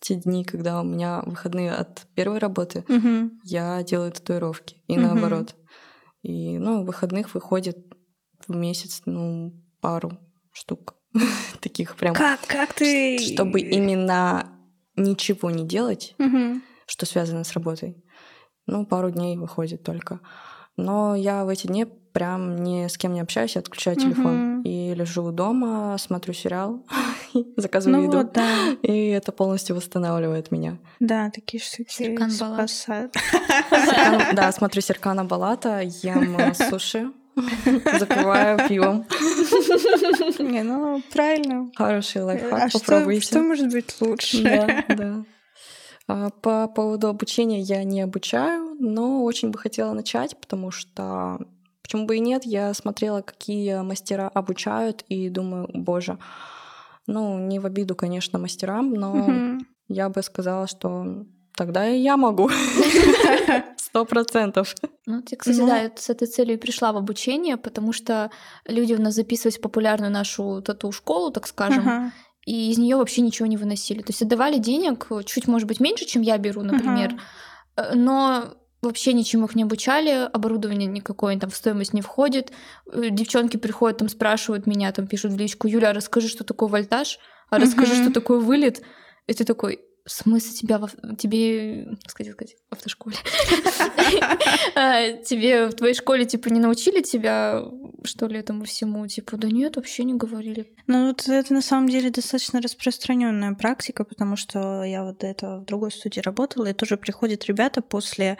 [0.00, 3.40] те дни, когда у меня выходные от первой работы, Мгм.
[3.44, 4.76] я делаю татуировки.
[4.86, 5.02] И Мгм.
[5.08, 5.54] наоборот.
[6.22, 7.78] И, ну, выходных выходит
[8.46, 10.18] в месяц, ну, пару
[10.52, 10.94] штук.
[11.60, 12.14] Таких прям.
[12.14, 13.18] Как, как ты...
[13.18, 14.52] Чтобы именно
[14.96, 16.62] ничего не делать, Мгм.
[16.86, 18.02] что связано с работой.
[18.66, 20.20] Ну, пару дней выходит только.
[20.76, 24.34] Но я в эти дни прям ни с кем не общаюсь, отключаю телефон.
[24.34, 24.62] Мгм.
[24.62, 26.84] И лежу дома, смотрю сериал,
[27.56, 28.16] заказываю Ну еду.
[28.18, 28.72] вот, да.
[28.82, 30.78] И это полностью восстанавливает меня.
[31.00, 33.14] Да, такие штуки Серкан спасают.
[33.14, 37.10] Серкан- Да, смотрю Серкана Балата, ем э, суши,
[37.98, 39.06] запиваю пивом.
[40.38, 41.70] Не, ну правильно.
[41.76, 43.26] Хороший А лайфхак, что, попробуйте.
[43.26, 44.42] что может быть лучше?
[44.42, 45.24] Да, да.
[46.08, 51.38] А По поводу обучения я не обучаю, но очень бы хотела начать, потому что
[51.82, 56.18] почему бы и нет, я смотрела, какие мастера обучают, и думаю, боже,
[57.06, 61.24] ну, не в обиду, конечно, мастерам, но я бы сказала, что
[61.56, 62.48] тогда и я могу.
[63.76, 64.74] Сто процентов.
[65.06, 65.66] Ну, я, кстати, Ну.
[65.66, 68.30] да, я с этой целью и пришла в обучение, потому что
[68.66, 72.12] люди у нас записывались в популярную нашу тату-школу, так скажем,
[72.46, 74.00] и из нее вообще ничего не выносили.
[74.00, 77.20] То есть отдавали денег чуть, может быть, меньше, чем я беру, например,
[77.76, 82.52] э, но вообще ничему их не обучали, оборудование никакое там в стоимость не входит.
[82.92, 87.18] Э, Девчонки приходят, там спрашивают меня, там пишут в личку, Юля, расскажи, что такое вольтаж,
[87.48, 88.82] а расскажи, что такое вылет.
[89.28, 93.16] И ты такой, в смысле тебя, в тебе, сказать, сказать, в автошколе?
[95.24, 97.64] Тебе в твоей школе, типа, не научили тебя,
[98.04, 99.06] что ли, этому всему?
[99.06, 100.74] Типа, да нет, вообще не говорили.
[100.86, 105.60] Ну вот это на самом деле достаточно распространенная практика, потому что я вот до этого
[105.60, 108.38] в другой студии работала, и тоже приходят ребята после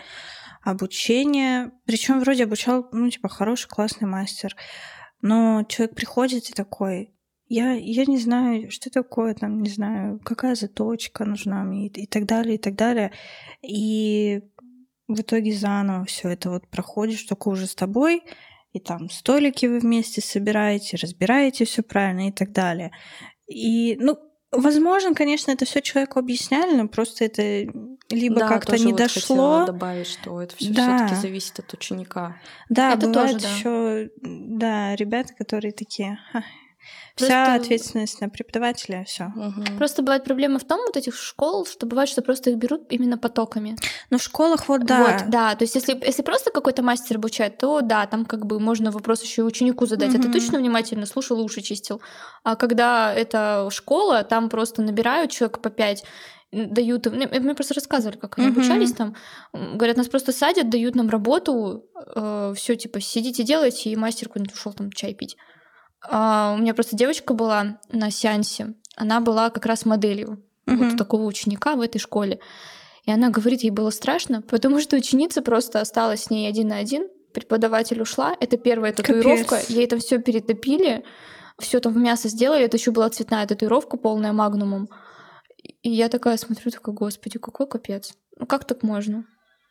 [0.62, 4.56] обучения, причем вроде обучал, ну типа хороший классный мастер,
[5.20, 7.12] но человек приходит и такой,
[7.54, 12.06] я, я не знаю, что такое, там, не знаю, какая заточка нужна мне и, и
[12.06, 13.12] так далее, и так далее.
[13.60, 14.42] И
[15.08, 18.22] в итоге заново все это вот проходишь, только уже с тобой,
[18.72, 22.90] и там столики вы вместе собираете, разбираете все правильно и так далее.
[23.46, 24.16] И, ну,
[24.50, 27.42] возможно, конечно, это все человеку объясняли, но просто это
[28.10, 29.66] либо Да, как-то не вот дошло.
[29.66, 31.06] добавить, что это все Да.
[31.06, 32.36] таки зависит от ученика.
[32.70, 33.54] Да, Это бывает тоже, да.
[33.54, 36.18] еще, да, ребята, которые такие,
[37.18, 39.24] «Ха, Вся Просто- ответственность на преподавателя, все.
[39.34, 39.78] Мгм.
[39.78, 43.18] Просто бывает проблема в том, вот этих школ, что бывает, что просто их берут именно
[43.18, 43.76] потоками.
[44.10, 44.98] Но в школах вот да.
[45.20, 45.54] Вот, да.
[45.54, 49.22] То есть, если, если просто какой-то мастер обучает, то да, там как бы можно вопрос
[49.22, 50.14] еще и ученику задать.
[50.14, 52.00] А ты точно внимательно слушал уши чистил.
[52.44, 56.04] А когда это школа, там просто набирают человек по пять,
[56.50, 57.14] дают им.
[57.14, 58.58] Мне мне просто рассказывали, как они Мгм.
[58.58, 59.14] обучались там.
[59.52, 61.84] Говорят, нас просто садят, дают нам работу,
[62.56, 65.36] все, типа, сидите, делайте, и мастер куда-нибудь ушел там чай пить.
[66.08, 70.94] А, у меня просто девочка была на сеансе, она была как раз моделью вот Мгм.
[70.94, 72.40] у такого ученика в этой школе.
[73.04, 76.76] И она говорит, ей было страшно, потому что ученица просто осталась с ней один на
[76.76, 77.08] один.
[77.34, 78.36] Преподаватель ушла.
[78.38, 79.56] Это первая татуировка.
[79.56, 79.70] Капец.
[79.70, 81.02] Ей там все перетопили,
[81.58, 82.64] все там в мясо сделали.
[82.64, 84.88] Это еще была цветная татуировка, полная магнумом.
[85.82, 88.12] И я такая смотрю, такая, господи, какой капец.
[88.38, 89.24] Ну как так можно?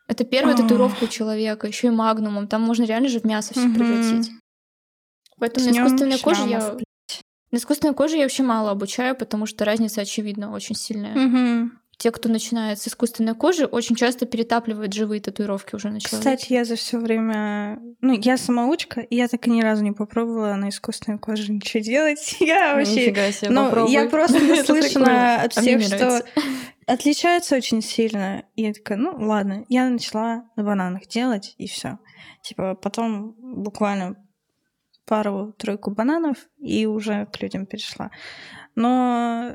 [0.07, 2.47] Это первая татуировка у человека, еще и магнумом.
[2.47, 4.29] Там можно реально же в мясо все превратить.
[5.41, 6.77] Поэтому на искусственной коже я...
[7.51, 11.79] На искусственной коже я вообще мало обучаю, потому что разница очевидна, очень сильная Мгм.
[11.97, 16.17] те, кто начинает с искусственной кожи, очень часто перетапливают живые татуировки уже на человеке.
[16.17, 17.79] Кстати, я за все время...
[18.01, 21.83] Ну, я самоучка, и я так и ни разу не попробовала на искусственной коже ничего
[21.83, 22.37] делать.
[22.39, 23.07] Я вообще...
[23.07, 23.91] Нифига себе, Ну, попробуй.
[23.91, 26.23] я просто наслышана от А мне всех, что
[26.85, 28.43] отличаются очень сильно.
[28.55, 31.97] И я такая, ну ладно, я начала на бананах делать, и все.
[32.43, 34.15] Типа потом буквально
[35.11, 38.11] пару-тройку бананов, и уже к людям перешла.
[38.75, 39.51] Но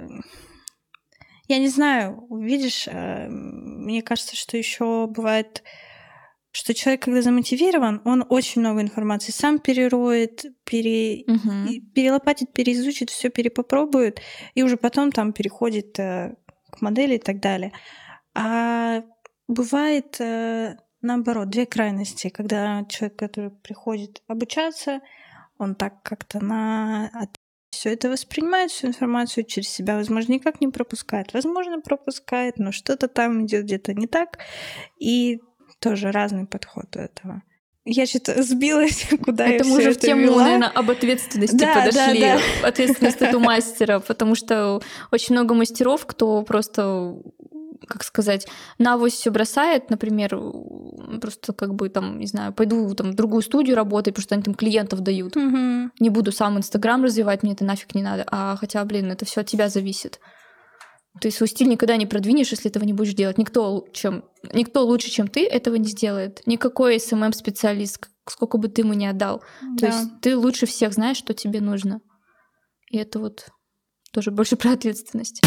[1.49, 5.63] я не знаю, видишь, э, мне кажется, что еще бывает,
[6.51, 11.25] что человек, когда замотивирован, он очень много информации сам перероет, пере...
[11.71, 14.21] И перелопатит, переизучит, все перепопробует,
[14.55, 16.35] и уже потом там переходит э,
[16.71, 17.73] к модели и так далее.
[18.35, 19.05] А
[19.49, 25.01] бывает э, наоборот, две крайности, когда человек, который приходит обучаться,
[25.59, 27.11] он так как-то на
[27.71, 33.07] все это воспринимает, всю информацию через себя, возможно, никак не пропускает, возможно, пропускает, но что-то
[33.07, 34.39] там идет где-то не так,
[34.99, 35.41] и
[35.79, 37.43] тоже разный подход у этого.
[37.85, 40.43] Я что-то сбилась, куда я Это мы всё уже в тему, вела.
[40.45, 42.21] наверное, об ответственности Да, подошли.
[42.21, 44.81] да, Ответственность это у мастера, потому что
[45.13, 47.15] очень много мастеров, кто просто
[47.87, 48.47] как сказать,
[48.79, 50.39] на авось все бросает, например,
[51.21, 54.43] просто как бы там, не знаю, пойду там в другую студию работать, потому что они
[54.45, 55.37] там клиентов дают.
[55.37, 55.93] Мгм.
[56.01, 58.25] Не буду сам Инстаграм развивать, мне это нафиг не надо.
[58.31, 60.21] А хотя, блин, это все от тебя зависит.
[61.21, 63.39] Ты свой стиль никогда не продвинешь, если этого не будешь делать.
[63.39, 66.43] Никто, чем, никто лучше, чем ты, этого не сделает.
[66.47, 69.39] Никакой SMM-специалист, сколько бы ты ему ни отдал.
[69.79, 69.87] То Да.
[69.87, 72.01] есть ты лучше всех знаешь, что тебе нужно.
[72.91, 73.47] И это вот
[74.13, 75.41] тоже больше про ответственность.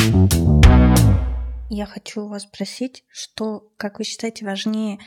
[1.69, 4.99] Я хочу вас спросить, что, как вы считаете, важнее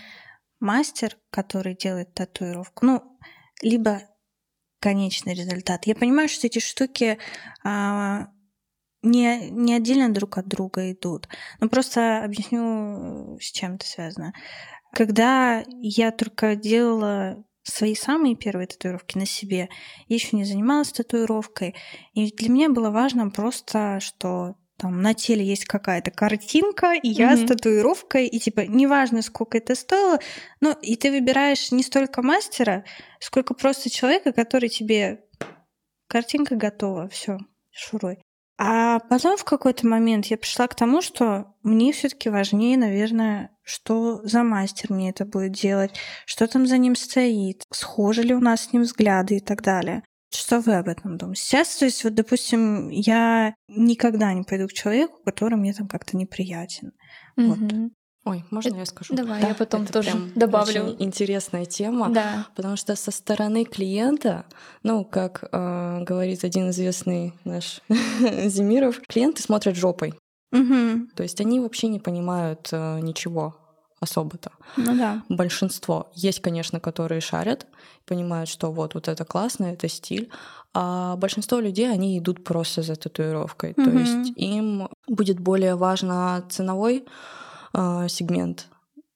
[0.61, 3.18] мастер, который делает татуировку, ну,
[3.62, 4.03] либо
[4.79, 5.87] конечный результат.
[5.87, 7.18] Я понимаю, что эти штуки
[7.64, 8.29] а,
[9.03, 11.29] не, не отдельно друг от друга идут.
[11.61, 14.33] Но просто объясню, с чем это связано.
[14.92, 19.68] Когда я только делала свои самые первые татуировки на себе,
[20.07, 21.75] я еще не занималась татуировкой,
[22.12, 27.37] и для меня было важно просто, что там на теле есть какая-то картинка, и я
[27.37, 27.49] с Мгм.
[27.49, 30.19] татуировкой, и типа неважно, сколько это стоило,
[30.61, 32.85] ну и ты выбираешь не столько мастера,
[33.21, 35.25] сколько просто человека, который тебе
[36.09, 37.39] картинка готова, все,
[37.71, 38.19] шуруй.
[38.59, 44.21] А потом в какой-то момент я пришла к тому, что мне все-таки важнее, наверное, что
[44.25, 45.95] за мастер мне это будет делать,
[46.27, 50.03] что там за ним стоит, схожи ли у нас с ним взгляды и так далее.
[50.35, 51.42] Что вы об этом думаете?
[51.42, 56.16] Сейчас, то есть, вот, допустим, я никогда не пойду к человеку, который мне там как-то
[56.16, 56.92] неприятен.
[57.37, 57.59] Вот.
[57.59, 57.92] Мгм.
[58.25, 59.14] Ой, можно Это- я скажу?
[59.14, 60.85] давай, я потом это тоже прям добавлю.
[60.85, 62.09] очень интересная тема.
[62.09, 62.47] Да.
[62.55, 64.47] Потому что со стороны клиента,
[64.85, 67.81] ну, как э, говорит один известный наш
[68.47, 70.14] Зимиров, клиенты смотрят жопой.
[70.53, 71.09] Угу.
[71.16, 73.57] То есть они вообще не понимают э, ничего
[74.03, 74.51] особо-то.
[74.77, 75.23] Ну да.
[75.29, 76.11] Большинство.
[76.15, 77.67] Есть, конечно, которые шарят,
[78.05, 80.29] понимают, что вот, вот это классно, это стиль.
[80.75, 83.75] А большинство людей, они идут просто за татуировкой.
[83.75, 83.99] То Мгм.
[83.99, 87.05] есть им будет более важно ценовой
[87.75, 88.69] э, сегмент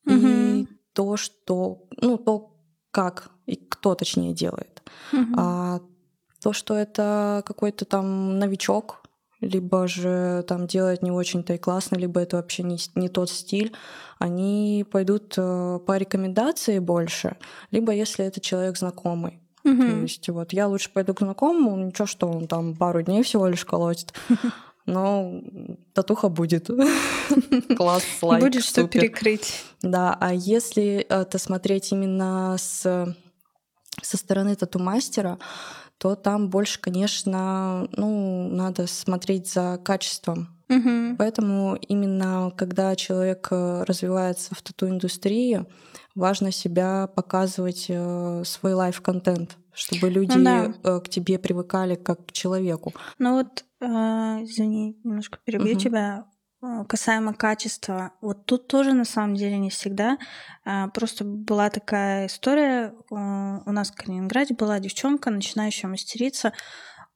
[0.07, 0.69] и Мгм.
[0.93, 2.51] то, что, ну, то,
[2.91, 4.83] как и кто, точнее, делает.
[5.13, 5.35] Мгм.
[5.37, 5.81] А
[6.41, 9.03] то, что это какой-то там новичок,
[9.41, 13.73] либо же там делает не очень-то и классно, либо это вообще не, не тот стиль,
[14.19, 17.37] они пойдут э, по рекомендации больше,
[17.71, 19.41] либо если это человек знакомый.
[19.63, 20.03] То Мгм.
[20.03, 23.65] есть вот я лучше пойду к знакомому, ничего, что он там пару дней всего лишь
[23.65, 24.15] колотит,
[24.87, 25.43] но
[25.93, 26.71] татуха будет.
[27.77, 29.01] Класс, лайк, Будет что супер.
[29.01, 29.65] перекрыть.
[29.83, 32.81] Да, а если это смотреть именно с,
[34.03, 35.39] со стороны тату-мастера,
[35.99, 40.49] то там больше, конечно, ну, надо смотреть за качеством.
[40.69, 41.17] Мгм.
[41.17, 45.65] Поэтому именно когда человек э, развивается в тату-индустрии,
[46.15, 50.75] важно себя показывать, э, свой лайф-контент, чтобы люди Ну да.
[50.83, 52.93] э, к тебе привыкали как к человеку.
[53.19, 55.79] Ну вот, э, извини, немножко перебью Мгм.
[55.79, 56.25] тебя.
[56.63, 60.19] Э, Касаемо качества, вот тут тоже на самом деле не всегда.
[60.65, 62.95] А, Просто была такая история.
[63.11, 63.15] э,
[63.67, 66.53] У нас в Калининграде была девчонка, начинающая мастерица.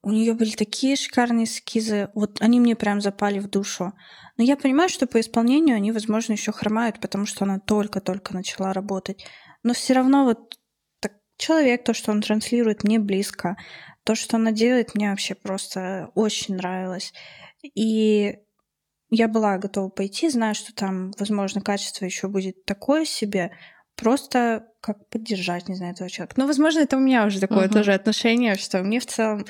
[0.02, 2.10] У нее были такие шикарные эскизы.
[2.14, 3.92] Вот они мне прям запали в душу.
[4.36, 8.72] Но я понимаю, что по исполнению они, возможно, еще хромают, потому что она только-только начала
[8.72, 9.26] работать.
[9.62, 10.58] Но все равно вот
[11.00, 13.56] так, человек, то, что он транслирует, мне близко.
[14.04, 17.12] То, что она делает, мне вообще просто очень нравилось.
[17.62, 18.38] И
[19.10, 23.52] я была готова пойти, знаю, что там, возможно, качество еще будет такое себе,
[23.96, 26.34] просто как поддержать, не знаю, этого человека.
[26.38, 27.74] Но, возможно, это у меня уже такое Мгм.
[27.74, 29.44] тоже отношение, что мне в целом,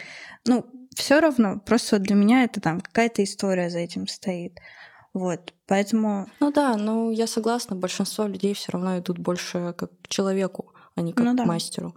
[0.46, 0.64] ну,
[0.96, 4.58] все равно, просто для меня это там какая-то история за этим стоит.
[5.12, 10.08] Вот, поэтому, Ну да, ну я согласна, большинство людей все равно идут больше как к
[10.08, 11.44] человеку, а не как Ну к да.
[11.44, 11.94] мастеру.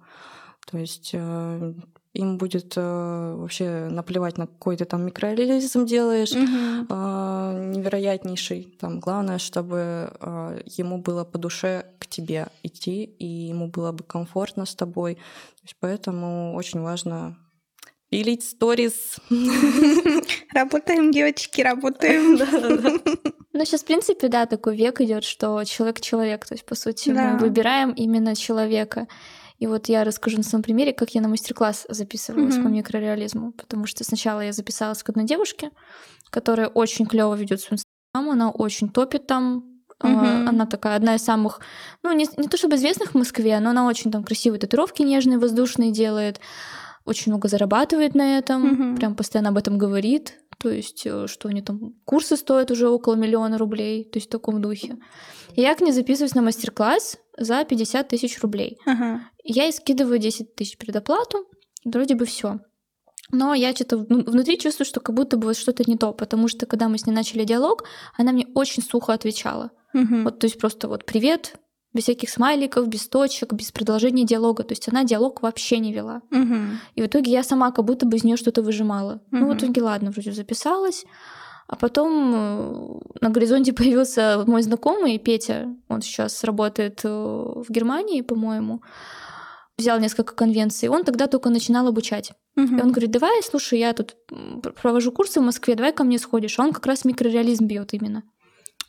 [0.69, 1.73] То есть э,
[2.13, 6.87] им будет э, вообще наплевать на какой ты там микрореализм делаешь, Мгм.
[6.89, 8.77] а, невероятнейший.
[8.79, 14.03] Там главное, чтобы а, ему было по душе к тебе идти, и ему было бы
[14.03, 15.15] комфортно с тобой.
[15.15, 17.35] То есть поэтому очень важно
[18.09, 19.17] пилить сторис.
[20.53, 22.37] работаем, девочки, работаем.
[23.55, 26.43] Ну, сейчас, в принципе, да, такой век идет, что человек человек.
[26.43, 27.33] То есть, по сути, Да.
[27.33, 29.07] мы выбираем именно человека.
[29.63, 32.63] И вот я расскажу на своем примере, как я на мастер-класс записывалась Мгм.
[32.63, 33.53] по микрореализму.
[33.53, 35.71] Потому что сначала я записалась к одной девушке,
[36.29, 39.63] которая очень клево ведет свой инстаграм, она очень топит там.
[40.01, 40.49] Мгм.
[40.49, 41.61] Она такая одна из самых,
[42.03, 45.39] ну, не, не то чтобы известных в Москве, но она очень там красивые татуировки нежные,
[45.39, 46.41] воздушные делает,
[47.05, 48.95] очень много зарабатывает на этом, Мгм.
[48.97, 50.41] прям постоянно об этом говорит.
[50.63, 54.31] То есть, э, что они там курсы стоят уже около миллиона рублей, то есть в
[54.31, 54.97] таком духе.
[55.55, 58.79] И я к ней записываюсь на мастер-класс за 50 тысяч рублей.
[58.85, 59.21] Ага.
[59.43, 61.45] Я ей скидываю 10 тысяч предоплату,
[61.83, 62.61] вроде бы все.
[63.29, 66.65] Но я что-то внутри чувствую, что как будто бы вот что-то не то, потому что
[66.65, 67.83] когда мы с ней начали диалог,
[68.17, 69.71] она мне очень сухо отвечала.
[69.91, 70.23] Мгм.
[70.23, 71.55] Вот, то есть просто вот привет,
[71.93, 74.63] без всяких смайликов, без точек, без продолжения диалога.
[74.63, 76.21] То есть она диалог вообще не вела.
[76.31, 76.79] Мгм.
[76.95, 79.21] И в итоге я сама как будто бы из нее что-то выжимала.
[79.31, 81.05] Ну, в итоге, ладно, вроде записалась.
[81.67, 85.75] А потом э, на горизонте появился мой знакомый Петя.
[85.87, 88.81] Он сейчас работает э, в Германии, по-моему.
[89.77, 90.89] Взял несколько конвенций.
[90.89, 92.31] Он тогда только начинал обучать.
[92.55, 92.77] Мгм.
[92.77, 94.15] И он говорит, давай, слушай, я тут
[94.81, 96.59] провожу курсы в Москве, давай ко мне сходишь.
[96.59, 98.23] А он как раз микрореализм бьет именно.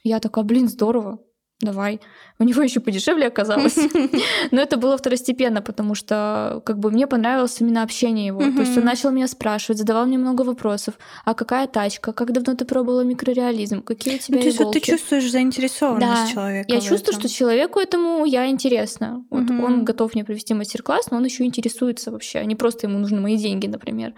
[0.03, 1.21] Я такая, блин, здорово,
[1.61, 2.01] давай.
[2.39, 3.77] У него еще подешевле оказалось.
[4.51, 8.41] Но это было второстепенно, потому что как бы мне понравилось именно общение его.
[8.41, 10.95] То есть он начал меня спрашивать, задавал мне много вопросов.
[11.25, 12.13] А какая тачка?
[12.13, 13.83] Как давно ты пробовала микрореализм?
[13.83, 16.73] Какие у тебя Ну, то есть вот ты чувствуешь заинтересованность Да, человека.
[16.73, 19.25] Я чувствую, что человеку этому я интересна.
[19.31, 22.99] Вот он готов мне провести мастер-класс, но он еще интересуется вообще, а не просто ему
[22.99, 24.15] нужны мои деньги, например.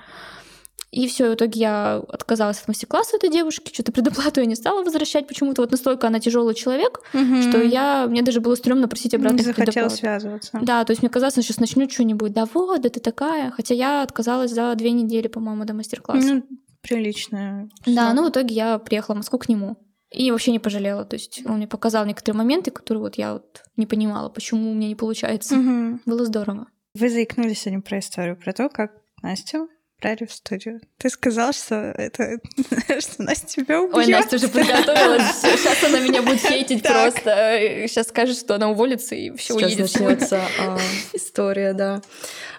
[0.92, 4.82] И все, в итоге я отказалась от мастер-класса этой девушки, что-то предоплату я не стала
[4.84, 5.62] возвращать почему-то.
[5.62, 7.42] Вот настолько она тяжелый человек, Мгм.
[7.42, 10.58] что я мне даже было стрёмно просить обратно не захотела связываться.
[10.62, 12.32] Да, то есть мне казалось, что сейчас начну что-нибудь.
[12.32, 13.50] Да вот, да ты такая.
[13.50, 16.34] Хотя я отказалась за две недели, по-моему, до мастер-класса.
[16.34, 16.44] Ну,
[16.82, 17.68] прилично.
[17.84, 19.76] Да, ну в итоге я приехала в Москву к нему.
[20.12, 21.04] И вообще не пожалела.
[21.04, 24.74] То есть он мне показал некоторые моменты, которые вот я вот не понимала, почему у
[24.74, 25.56] меня не получается.
[25.56, 26.00] Мгм.
[26.06, 26.68] Было здорово.
[26.94, 29.68] Вы заикнулись сегодня про историю, про то, как Настю
[30.00, 30.80] брали в студию.
[30.98, 32.38] Ты сказал, что это
[33.00, 33.96] что Настя тебя убьет.
[33.96, 35.36] Ой, Настя уже подготовилась.
[35.40, 37.12] Сейчас она меня будет хейтить Так.
[37.14, 37.58] просто.
[37.88, 39.90] Сейчас скажет, что она уволится и все Сейчас уедет.
[39.90, 40.10] сегодня.
[40.14, 40.78] начнется а,
[41.12, 42.02] история, да.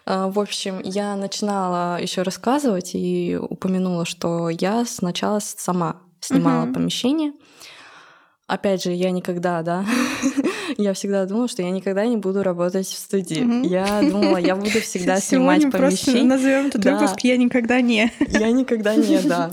[0.06, 6.74] А, В общем, я начинала еще рассказывать и упомянула, что я сначала сама снимала Мгм.
[6.74, 7.34] помещение.
[8.48, 9.86] Опять же, я никогда, да,
[10.78, 13.42] я всегда думала, что я никогда не буду работать в студии.
[13.42, 13.62] Мгм.
[13.64, 16.24] Я думала, я буду всегда снимать Сегодня помещение.
[16.24, 16.96] назовем этот Да.
[16.98, 18.12] выпуск «Я никогда не».
[18.28, 19.52] Я никогда не, да.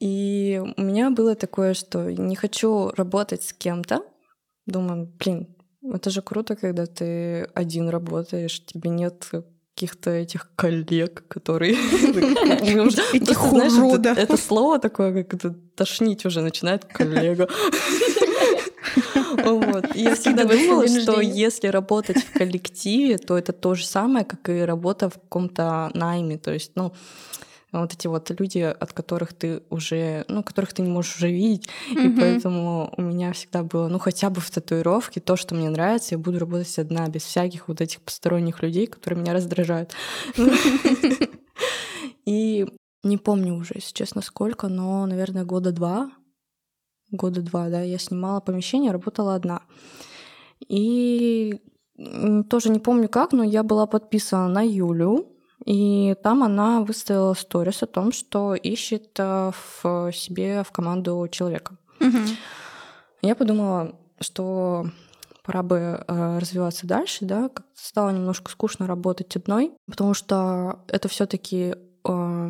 [0.00, 4.02] И у меня было такое, что не хочу работать с кем-то.
[4.66, 5.48] Думаю, блин,
[5.82, 9.28] это же круто, когда ты один работаешь, тебе нет
[9.74, 11.72] каких-то этих коллег, которые...
[11.72, 13.40] Этих это-
[13.80, 14.18] уродов.
[14.18, 17.48] Это слово такое, как это тошнить уже начинает коллега.
[19.44, 19.94] Вот.
[19.94, 24.48] И Я всегда думала, что если работать в коллективе, то это то же самое, как
[24.48, 26.38] и работа в каком-то найме.
[26.38, 26.92] То есть, ну,
[27.72, 31.68] вот эти вот люди, от которых ты уже, ну, которых ты не можешь уже видеть.
[31.90, 32.18] И Мгм.
[32.18, 36.18] поэтому у меня всегда было, ну, хотя бы в татуировке, то, что мне нравится, я
[36.18, 39.92] буду работать одна, без всяких вот этих посторонних людей, которые меня раздражают.
[42.24, 42.66] И
[43.02, 46.10] не помню уже, если честно, сколько, но, наверное, года два.
[47.10, 49.62] Года два, да, я снимала помещение, работала одна.
[50.66, 51.60] И
[52.48, 55.26] тоже не помню как, но я была подписана на Юлю,
[55.64, 59.50] и там она выставила сторис о том, что ищет э,
[59.82, 61.76] в себе в команду человека.
[62.00, 62.18] Угу.
[63.22, 64.86] Я подумала, что
[65.44, 71.08] пора бы э, развиваться дальше, да, как стало немножко скучно работать одной, потому что это
[71.08, 71.74] все-таки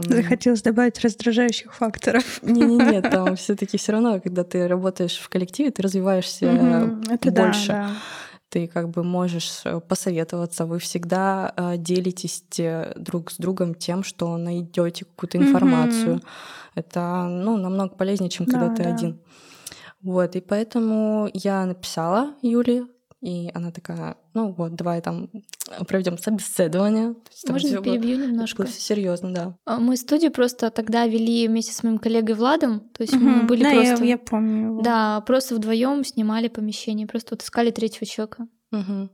[0.07, 2.41] Захотелось добавить раздражающих факторов.
[2.43, 6.47] Не-не-не, там все-таки все равно, когда ты работаешь в коллективе, ты развиваешься
[7.11, 7.69] это больше.
[7.69, 7.91] Да, да
[8.51, 12.45] ты как бы можешь э, посоветоваться, вы всегда э, делитесь
[12.97, 16.17] друг с другом тем, что найдете какую-то информацию.
[16.17, 16.23] Mm-hmm.
[16.75, 19.21] Это ну, намного полезнее, чем когда да, ты один.
[20.01, 22.87] Вот, и поэтому я написала Юле
[23.21, 25.29] и она такая, ну вот, давай там
[25.89, 27.17] проведем собеседование.
[27.49, 28.63] Можно перебью было, немножко?
[28.63, 29.55] Было все серьезно, да.
[29.65, 32.81] А, мы студию просто тогда вели вместе с моим коллегой Владом.
[32.81, 34.05] То есть угу, мы были да, просто...
[34.05, 34.83] Я, я помню его.
[34.83, 38.47] Да, просто вдвоем снимали помещение, просто вот искали третьего человека.
[38.71, 39.09] Угу.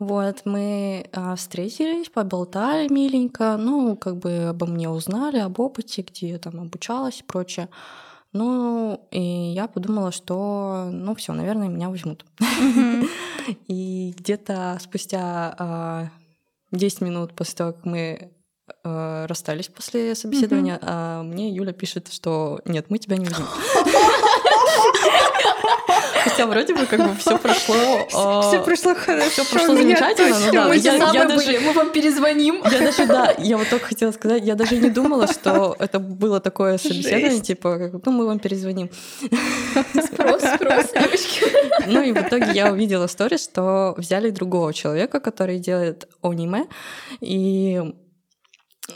[0.00, 6.30] Вот, мы а, встретились, поболтали миленько, ну, как бы обо мне узнали, об опыте, где
[6.30, 7.68] я там обучалась и прочее.
[8.32, 12.24] Ну, и я подумала, что, ну, все, наверное, меня возьмут.
[13.66, 16.10] И где-то спустя
[16.70, 18.30] 10 а, минут после того, как мы
[18.84, 23.48] а, расстались после собеседования, а, мне Юля пишет, что нет, мы тебя не возьмем.
[26.24, 28.06] Хотя вроде бы как бы все прошло.
[28.42, 29.30] Все прошло хорошо.
[29.30, 30.38] Все прошло замечательно.
[30.38, 32.62] Ну, да, мы я, даже, мы вам перезвоним.
[32.70, 36.40] Я даже, да, я вот только хотела сказать, я даже не думала, что это было
[36.40, 38.90] такое собеседование, типа, ну, мы вам перезвоним.
[40.04, 41.44] Спрос, спрос, девочки.
[41.86, 46.66] Ну и в итоге я увидела сторис, что взяли другого человека, который делает аниме,
[47.20, 47.80] и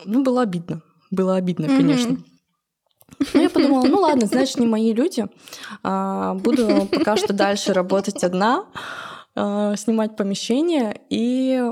[0.04, 0.82] ну, было обидно.
[1.10, 2.18] Было обидно, конечно.
[3.34, 5.26] Ну, я подумала, ну ладно, значит, не мои люди.
[5.82, 8.66] А, буду пока что дальше работать одна,
[9.34, 11.00] а, снимать помещение.
[11.10, 11.62] И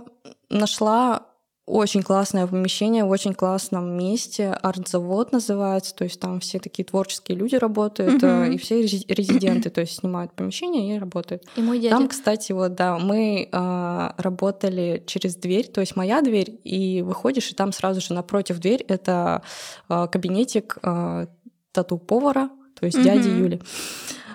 [0.51, 1.27] нашла
[1.65, 4.51] очень классное помещение в очень классном месте.
[4.51, 5.95] Арт-завод называется.
[5.95, 8.55] То есть там все такие творческие люди работают, mm-hmm.
[8.55, 11.45] и все резиденты, то есть снимают помещение и работают.
[11.57, 11.97] И мой дядя.
[11.97, 17.51] Там, кстати, вот, да, мы э, работали через дверь, то есть моя дверь, и выходишь,
[17.51, 19.43] и там сразу же напротив дверь это
[19.89, 21.27] э, кабинетик э,
[21.71, 23.05] тату-повара, то есть mm-hmm.
[23.05, 23.61] дяди Юли.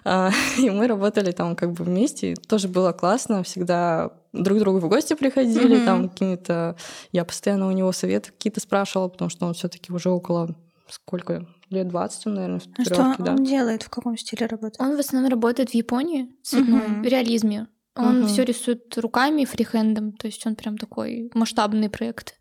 [0.09, 2.35] А, и мы работали там как бы вместе.
[2.47, 3.43] Тоже было классно.
[3.43, 5.77] Всегда друг к другу в гости приходили.
[5.77, 5.85] Mm-hmm.
[5.85, 6.77] Там какими-то...
[7.11, 10.55] Я постоянно у него советы какие-то спрашивала, потому что он все таки уже около...
[10.89, 11.45] Сколько?
[11.69, 13.31] Лет 20, наверное, в а что да.
[13.33, 13.83] он делает?
[13.83, 14.79] В каком стиле работает?
[14.79, 17.09] Он в основном работает в Японии, цветной, mm-hmm.
[17.09, 17.67] реализме.
[17.97, 18.27] Он uh-huh.
[18.27, 22.35] все рисует руками, фрихендом, то есть он прям такой масштабный проект.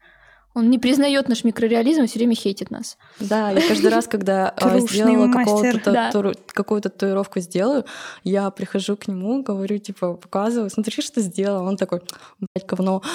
[0.57, 2.97] Он не признает наш микрореализм, все время хейтит нас.
[3.21, 5.31] Да, я каждый раз, когда а, сделала
[6.47, 7.85] какую-то татуировку сделаю,
[8.25, 11.67] я прихожу к нему, говорю, типа, показываю, смотри, что сделал.
[11.67, 12.01] Он такой,
[12.39, 13.03] блядь, говно.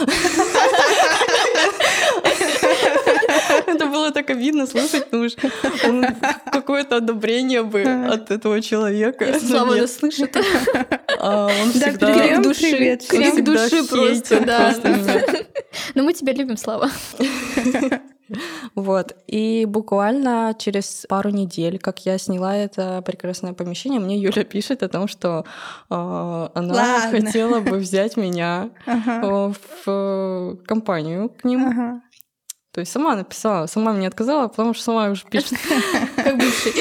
[3.92, 5.34] Было так обидно слушать, ну уж
[6.52, 9.26] какое-то одобрение бы от этого человека.
[9.26, 10.36] Если Слава нас слышит.
[11.20, 12.14] А он всегда...
[12.14, 12.98] Крик души.
[13.08, 14.74] Крик души просто, да.
[15.96, 16.90] Но мы тебя любим, Слава.
[18.76, 19.16] Вот.
[19.28, 24.88] И буквально через пару недель, как я сняла это прекрасное помещение, мне Юля пишет о
[24.88, 25.46] том, что
[25.90, 27.12] э, она Ладно.
[27.12, 29.54] хотела бы взять меня ага.
[29.86, 31.68] в компанию к ним.
[31.68, 32.02] Ага.
[32.72, 35.54] То есть сама написала, сама мне отказала, потому что сама уже пишет.
[36.16, 36.74] Как бывший.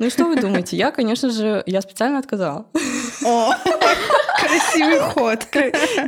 [0.00, 0.76] Ну и что вы думаете?
[0.76, 2.66] Я, конечно же, я специально отказала.
[3.24, 3.52] О,
[4.36, 5.46] красивый ход.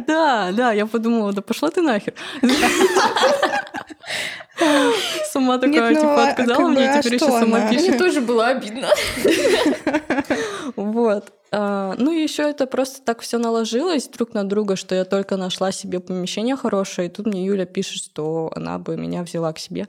[0.09, 2.15] Да, да, я подумала, да пошла ты нахер.
[5.31, 7.89] Сама такая, ну, типа, отказала мне, а теперь еще сама пишет.
[7.89, 8.89] Мне тоже было обидно.
[10.77, 11.33] Вот.
[11.51, 15.71] А, ну еще это просто так все наложилось друг на друга, что я только нашла
[15.71, 19.87] себе помещение хорошее, и тут мне Юля пишет, что она бы меня взяла к себе.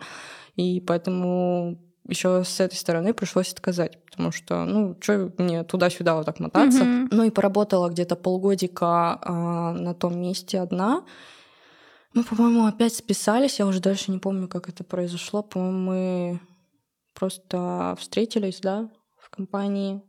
[0.56, 6.26] И поэтому еще с этой стороны пришлось отказать, потому что, ну, что мне туда-сюда вот
[6.26, 6.84] так мотаться.
[6.84, 7.08] Mm-hmm.
[7.12, 11.06] Ну и поработала где-то полгодика а, на том месте одна.
[12.14, 15.42] Мы, по-моему, опять списались, я уже дальше не помню, как это произошло.
[15.42, 16.40] По-моему, мы
[17.16, 20.02] просто встретились, да, в компании,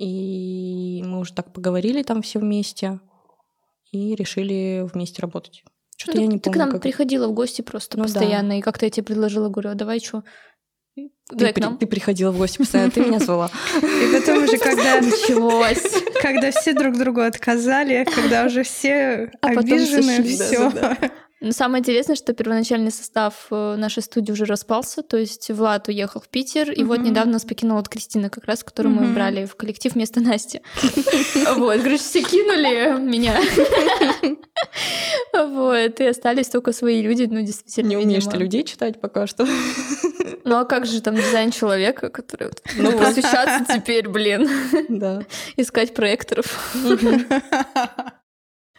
[0.00, 3.00] и мы уже так поговорили там все вместе
[3.92, 5.62] и решили вместе работать.
[5.98, 6.52] Что-то ну, я не ты помню.
[6.52, 6.82] Ты к нам как...
[6.82, 8.54] приходила в гости просто ну, постоянно, да.
[8.56, 10.24] и как-то я тебе предложила, говорю, а давай что,
[10.94, 13.50] ты, при, ты приходила в гости постоянно, ты меня звала.
[13.76, 20.24] И потом уже, когда началось, когда все друг другу отказали, когда уже все а обижены,
[20.24, 20.72] все.
[21.42, 26.20] Но самое интересное, что первоначальный состав э, нашей студии уже распался, то есть Влад уехал
[26.20, 27.08] в Питер, и вот Мгм.
[27.08, 29.14] недавно нас покинула вот Кристина, как раз, которую мы Мгм.
[29.14, 30.60] брали в коллектив вместо Насти.
[31.56, 33.40] Вот, короче, все кинули меня.
[35.32, 39.46] Вот, и остались только свои люди, ну, действительно, Не умеешь ты людей читать пока что.
[40.44, 44.48] Ну, а как же там дизайн человека, который вот Ну, посвящаться теперь, блин,
[44.88, 45.22] да.
[45.56, 46.74] искать проекторов.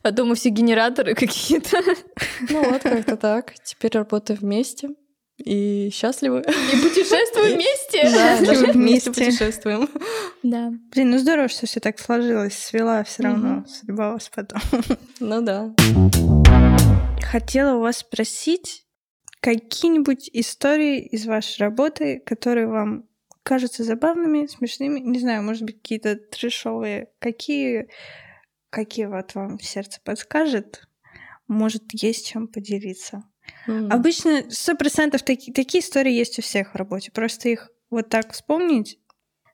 [0.03, 1.81] А дома все генераторы какие-то.
[2.49, 3.53] Ну вот, как-то так.
[3.63, 4.89] Теперь работаем вместе
[5.37, 6.41] и счастливы.
[6.41, 8.03] И путешествуем вместе.
[8.03, 9.89] Да, Счастливы даже вместе путешествуем.
[10.43, 10.71] Да.
[10.93, 14.61] Блин, ну здорово, что все так сложилось, свела все равно судьба вас потом.
[15.19, 15.73] Ну да.
[17.23, 18.85] Хотела у вас спросить
[19.39, 23.05] какие-нибудь истории из вашей работы, которые вам
[23.43, 27.09] кажутся забавными, смешными, не знаю, может быть, какие-то трешовые.
[27.19, 27.87] Какие,
[28.71, 30.87] какие вот вам сердце подскажет?
[31.47, 33.23] Может, есть чем поделиться?
[33.67, 33.91] М.
[33.91, 37.11] Обычно сто процентов таки- такие истории есть у всех в работе.
[37.11, 38.97] Просто их вот так вспомнить,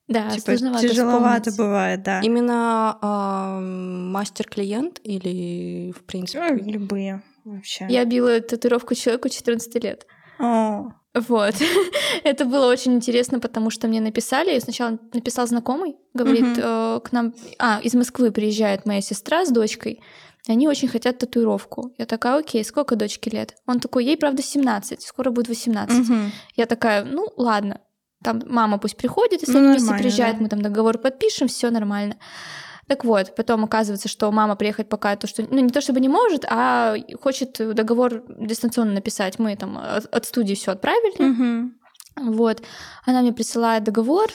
[0.08, 1.58] Да, типа, сложновато тяжеловато вспомнить.
[1.58, 2.22] бывает, да.
[2.22, 6.56] Именно а, мастер-клиент или, в Ну, принципе...
[6.56, 7.88] любые вообще.
[7.90, 10.06] Я била татуировку человеку 14 лет.
[10.40, 10.92] О,
[11.28, 11.56] Вот.
[12.24, 16.60] Это было очень интересно, потому что мне написали, сначала написал знакомый, говорит, Мгм.
[16.64, 20.02] э, к нам, а, из Москвы приезжает моя сестра с дочкой,
[20.48, 21.94] они очень хотят татуировку.
[21.98, 23.56] Я такая, окей, сколько дочке лет?
[23.66, 26.10] Он такой, ей, правда, 17, скоро будет 18.
[26.10, 26.32] мгм.
[26.56, 27.82] Я такая, ну, ладно,
[28.24, 30.44] там мама пусть приходит, если Ну, они вместе приезжают, да.
[30.44, 32.16] мы там договор подпишем, все нормально.
[32.88, 36.08] Так вот, потом оказывается, что мама приехать пока то, что, ну, не то чтобы не
[36.08, 39.40] может, а хочет договор дистанционно написать.
[39.40, 41.22] Мы там от, от студии все отправили.
[41.22, 41.80] Мгм.
[42.16, 42.64] Вот.
[43.06, 44.32] Она мне присылает договор.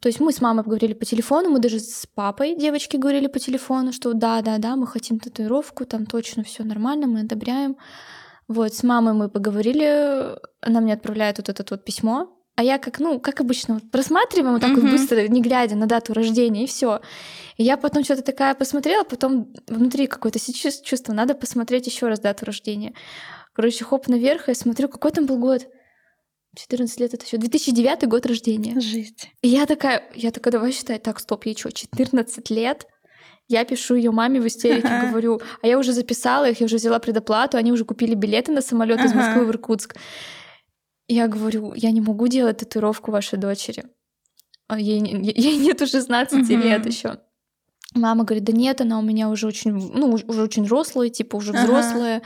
[0.00, 3.38] То есть мы с мамой поговорили по телефону, мы даже с папой девочки говорили по
[3.38, 7.76] телефону, что да, да, да, мы хотим татуировку, там точно все нормально, мы одобряем.
[8.46, 12.98] Вот, с мамой мы поговорили, она мне отправляет вот это вот письмо, а я как,
[13.00, 14.90] ну, как обычно, вот просматриваем вот так вот Мгм.
[14.92, 17.00] быстро, не глядя на дату рождения, и все.
[17.58, 22.18] И я потом что-то такая посмотрела, потом внутри какое-то сейчас чувство, надо посмотреть еще раз
[22.18, 22.94] дату рождения.
[23.52, 25.66] Короче, хоп наверх, я смотрю, какой там был год.
[26.56, 28.80] 14 лет это еще 2009 год рождения.
[28.80, 29.28] Жесть.
[29.42, 32.86] И я такая, я такая, давай считать, так, стоп, ей что, 14 лет?
[33.48, 35.06] Я пишу ее маме в истерике, Ага.
[35.08, 38.60] говорю, а я уже записала их, я уже взяла предоплату, они уже купили билеты на
[38.62, 39.12] самолет из.
[39.12, 39.96] Москвы в Иркутск.
[41.08, 43.84] Я говорю, я не могу делать татуировку вашей дочери.
[44.68, 44.98] А Ей,
[45.36, 46.60] ей нету 16 Мгм.
[46.62, 47.18] лет еще.
[47.94, 51.36] Мама говорит, да нет, она у меня уже очень, ну, уж- уже очень взрослая, типа
[51.36, 51.62] уже Ага.
[51.64, 52.22] взрослая,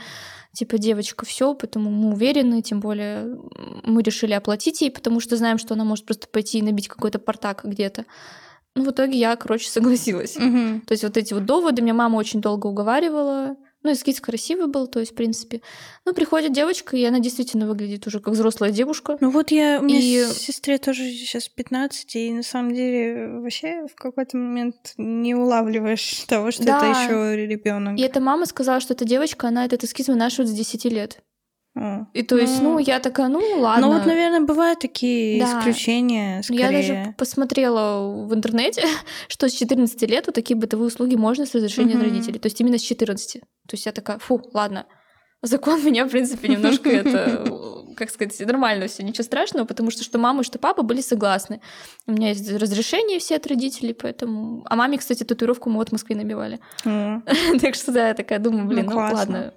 [0.53, 3.37] типа девочка, все, поэтому мы уверены, тем более
[3.85, 7.19] мы решили оплатить ей, потому что знаем, что она может просто пойти и набить какой-то
[7.19, 8.05] портак где-то.
[8.75, 10.35] Ну, в итоге я, короче, согласилась.
[10.35, 10.81] Мгм.
[10.81, 13.55] То есть вот эти вот доводы меня мама очень долго уговаривала.
[13.83, 15.61] Ну, эскиз красивый был, то есть, в принципе.
[16.05, 19.17] Ну, приходит девочка, и она действительно выглядит уже как взрослая девушка.
[19.21, 23.87] Ну вот я, у меня И- сестре тоже сейчас 15, и на самом деле вообще
[23.87, 26.77] в какой-то момент не улавливаешь того, что Да.
[26.77, 27.97] это еще ребенок.
[27.97, 31.19] И эта мама сказала, что эта девочка, она этот эскиз вынашивает с 10 лет.
[32.13, 33.87] И то есть, ну, я такая, ну, ладно.
[33.87, 35.59] Ну вот, наверное, бывают такие Да.
[35.59, 37.15] исключения, Я даже скорее.
[37.17, 38.83] посмотрела в интернете,
[39.29, 42.03] что с 14 лет вот такие бытовые услуги можно с разрешения Мгм.
[42.03, 42.39] родителей.
[42.39, 43.39] То есть именно с 14.
[43.39, 44.85] То есть я такая, фу, ладно.
[45.41, 47.45] Закон меня, в принципе, немножко это,
[47.95, 51.61] как сказать, нормально все, ничего страшного, потому что что мама, что папа были согласны.
[52.05, 54.65] У меня есть разрешение все от родителей, поэтому...
[54.69, 56.59] А маме, кстати, татуировку мы вот в Москве набивали.
[56.83, 59.17] Так что да, я такая думаю, блин, Ну, ну классно.
[59.17, 59.53] ладно.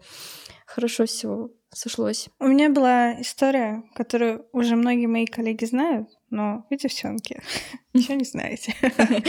[0.66, 2.28] Хорошо все сошлось.
[2.38, 7.42] У меня была история, которую уже многие мои коллеги знают, но вы, девчонки,
[7.92, 8.74] еще не знаете.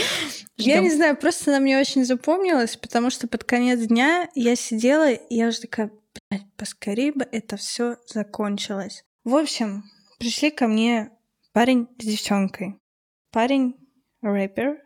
[0.56, 5.10] Я не знаю, просто она мне очень запомнилась, потому что под конец дня я сидела,
[5.12, 5.90] и я уже такая,
[6.30, 9.04] блядь, поскорее бы это все закончилось.
[9.24, 9.84] В общем,
[10.18, 11.10] пришли ко мне
[11.52, 12.78] парень с девчонкой.
[13.30, 13.76] Парень
[14.22, 14.78] рэпер,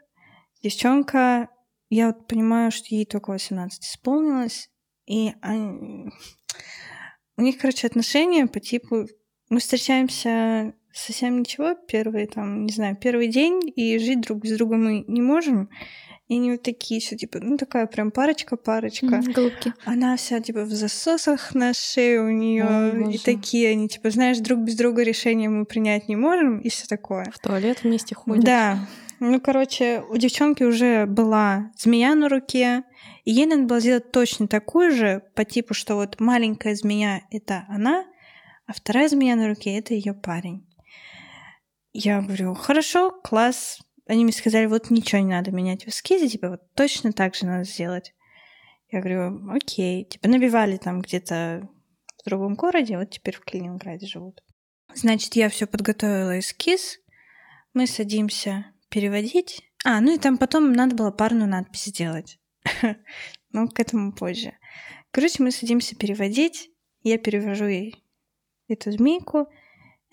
[0.63, 1.49] девчонка,
[1.89, 4.71] я вот понимаю, что ей только 18 исполнилось,
[5.07, 6.11] и они-
[7.37, 9.07] у них, короче, отношения по типу
[9.49, 14.77] мы встречаемся совсем ничего, первый там, не знаю, первый день, и жить друг без друга
[14.77, 15.69] мы не можем.
[16.29, 19.21] И они вот такие все, типа, ну такая прям парочка-парочка.
[19.35, 19.75] Голубки.
[19.85, 24.61] Она вся типа в засосах на шее у нее и такие они, типа, знаешь, друг
[24.61, 27.27] без друга решения мы принять не можем, и все такое.
[27.35, 28.45] В туалет вместе ходят.
[28.45, 28.79] Да.
[29.23, 32.85] Ну, короче, у девчонки уже была змея на руке,
[33.25, 37.67] и ей надо было сделать точно такую же, по типу, что вот маленькая змея— это
[37.69, 38.07] она,
[38.67, 40.67] а вторая змея на руке— это ее парень.
[41.93, 43.81] Я говорю, хорошо, класс.
[44.07, 47.45] Они мне сказали, вот ничего не надо менять в эскизе, типа вот точно так же
[47.45, 48.15] надо сделать.
[48.91, 50.07] Я говорю, окей.
[50.07, 51.69] Типа набивали там где-то
[52.19, 54.43] в другом городе, вот теперь в Калининграде живут.
[54.95, 57.01] Значит, я все подготовила эскиз,
[57.75, 59.63] мы садимся переводить.
[59.85, 62.39] А, ну и там потом надо было парную надпись сделать.
[63.53, 64.53] Ну, к этому позже.
[65.11, 66.71] Короче, мы садимся переводить.
[67.03, 68.05] Я перевожу ей
[68.69, 69.49] эту змейку.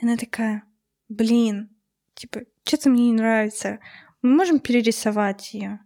[0.01, 0.63] Она такая,
[1.07, 1.69] блин,
[2.15, 3.77] типа, что-то мне не нравится.
[4.23, 5.79] Мы можем перерисовать ее.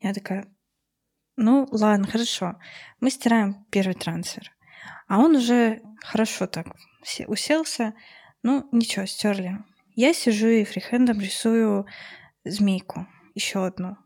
[0.00, 0.46] Я такая,
[1.36, 2.58] ну ладно, хорошо.
[3.00, 4.50] Мы стираем первый трансфер.
[5.08, 6.68] А он уже хорошо так
[7.26, 7.94] уселся.
[8.42, 9.58] Ну, ничего, стерли.
[9.98, 11.84] Я сижу и фрихендом рисую
[12.44, 13.08] змейку.
[13.34, 13.96] Еще одну.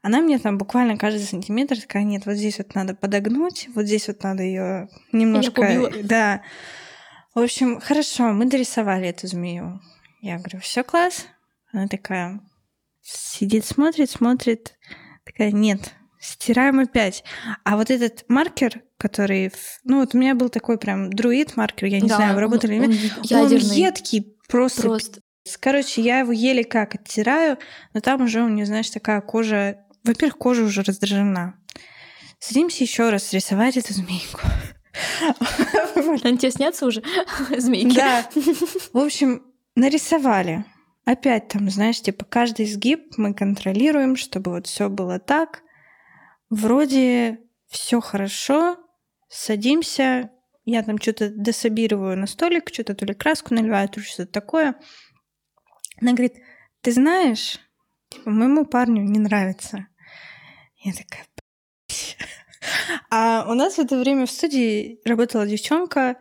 [0.00, 4.08] Она мне там буквально каждый сантиметр такая, нет, вот здесь вот надо подогнуть, вот здесь
[4.08, 5.92] вот надо ее немножко...
[6.04, 6.40] Да.
[7.34, 9.78] В общем, хорошо, мы дорисовали эту змею.
[10.22, 11.26] Я говорю, все класс.
[11.70, 12.40] Она такая
[13.02, 14.78] сидит, смотрит, смотрит.
[15.26, 17.24] Такая, нет, стираем опять.
[17.62, 19.52] А вот этот маркер, который...
[19.84, 22.86] Ну, вот у меня был такой прям друид-маркер, я не да, знаю, вы работали или
[22.86, 23.12] нет.
[23.32, 24.82] Он, он едкий, просто...
[24.82, 25.20] просто.
[25.60, 27.58] Короче, я его еле как оттираю,
[27.92, 29.84] но там уже у нее, знаешь, такая кожа...
[30.04, 31.54] Во-первых, кожа уже раздражена.
[32.38, 34.40] Садимся еще раз рисовать эту змейку.
[36.24, 37.02] Они тебе снятся уже,
[37.56, 37.96] змейки?
[37.96, 38.28] Да.
[38.92, 39.42] В общем,
[39.74, 40.64] нарисовали.
[41.04, 45.62] Опять там, знаешь, типа каждый изгиб мы контролируем, чтобы вот все было так.
[46.48, 48.78] Вроде все хорошо,
[49.28, 50.30] садимся,
[50.64, 54.74] я там что-то дособироваю на столик, что-то то ли краску наливаю, то ли что-то такое.
[56.00, 56.34] Она говорит,
[56.80, 57.58] ты знаешь,
[58.08, 59.86] типа, моему парню не нравится.
[60.82, 61.26] Я такая,
[63.10, 66.16] а у нас в это время в студии работала девчонка,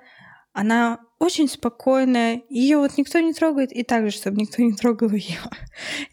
[0.52, 5.40] она очень спокойная, ее вот никто не трогает, и также, чтобы никто не трогал ее.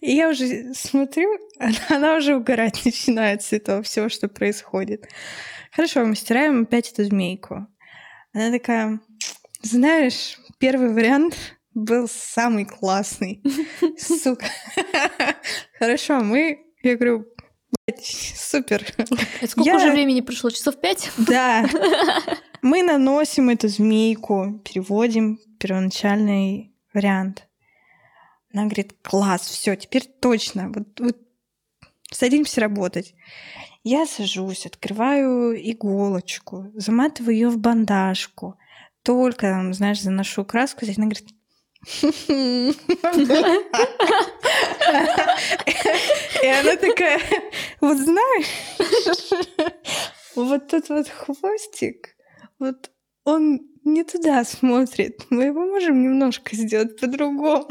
[0.00, 5.08] И я уже смотрю, она, она уже угорать начинает с этого всего, что происходит.
[5.72, 7.66] Хорошо, мы стираем опять эту змейку.
[8.32, 9.00] Она такая,
[9.62, 11.36] знаешь, первый вариант
[11.74, 13.42] был самый классный.
[13.98, 14.46] Сука.
[15.78, 16.66] Хорошо, мы...
[16.82, 17.26] Я говорю,
[18.02, 18.86] супер.
[19.46, 19.76] Сколько я...
[19.76, 20.50] уже времени прошло?
[20.50, 21.10] Часов пять?
[21.18, 21.68] Да.
[22.62, 27.48] Мы наносим эту змейку, переводим первоначальный вариант.
[28.52, 31.16] Она говорит, класс, все, теперь точно, вот, вот
[32.10, 33.14] садимся работать.
[33.82, 38.58] Я сажусь, открываю иголочку, заматываю ее в бандажку.
[39.02, 41.28] Только, знаешь, заношу краску, здесь она говорит,
[42.02, 42.74] и
[46.46, 47.18] она такая,
[47.80, 48.46] вот знаешь,
[50.36, 52.16] вот тот вот хвостик,
[52.58, 52.90] вот
[53.24, 55.24] он не туда смотрит.
[55.30, 57.66] Мы его можем немножко сделать по-другому.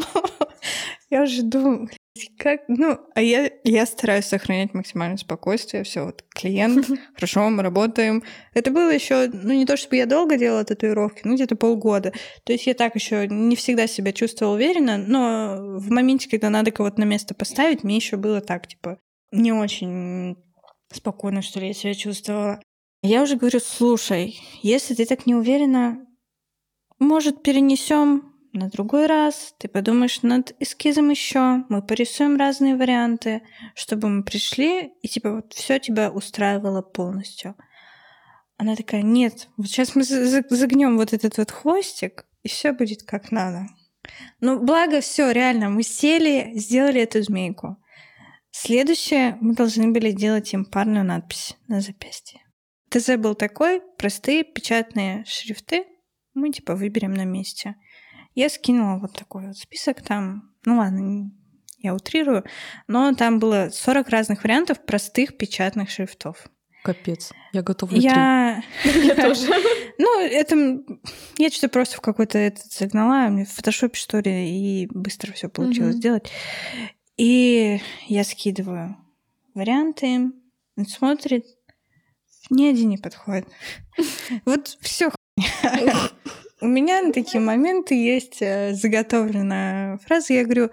[1.11, 1.89] Я уже думаю,
[2.37, 5.83] как, ну, а я, я стараюсь сохранять максимальное спокойствие.
[5.83, 8.23] Все, вот клиент, хорошо, мы работаем.
[8.53, 12.13] Это было еще, ну, не то чтобы я долго делала татуировки, ну, где-то полгода.
[12.43, 16.71] То есть я так еще не всегда себя чувствовала уверенно, но в моменте, когда надо
[16.71, 18.99] кого-то на место поставить, мне еще было так, типа,
[19.31, 20.37] не очень
[20.91, 22.61] спокойно, что ли, я себя чувствовала.
[23.01, 26.05] Я уже говорю, слушай, если ты так не уверена,
[26.99, 33.41] может, перенесем на другой раз, ты подумаешь над эскизом еще, мы порисуем разные варианты,
[33.75, 37.55] чтобы мы пришли, и типа вот все тебя устраивало полностью.
[38.57, 43.31] Она такая, нет, вот сейчас мы загнем вот этот вот хвостик, и все будет как
[43.31, 43.67] надо.
[44.41, 47.77] Ну, благо, все, реально, мы сели, сделали эту змейку.
[48.51, 52.41] Следующее, мы должны были делать им парную надпись на запястье.
[52.89, 55.85] ТЗ был такой, простые печатные шрифты,
[56.33, 57.75] мы типа выберем на месте.
[58.39, 61.29] Я скинула вот такой вот список там, ну ладно,
[61.79, 62.45] я утрирую,
[62.87, 66.47] но там было 40 разных вариантов простых печатных шрифтов.
[66.85, 68.63] Капец, я готова Я...
[68.85, 69.45] Я тоже.
[69.97, 70.55] Ну, это...
[71.37, 75.49] Я что-то просто в какой-то этот загнала, мне в фотошопе, что ли, и быстро все
[75.49, 76.31] получилось сделать.
[77.17, 78.95] И я скидываю
[79.53, 80.31] варианты,
[80.77, 81.43] он смотрит,
[82.49, 83.49] ни один не подходит.
[84.45, 85.11] Вот все
[86.61, 90.33] у меня на такие моменты есть э, заготовленная фраза.
[90.33, 90.69] Я говорю,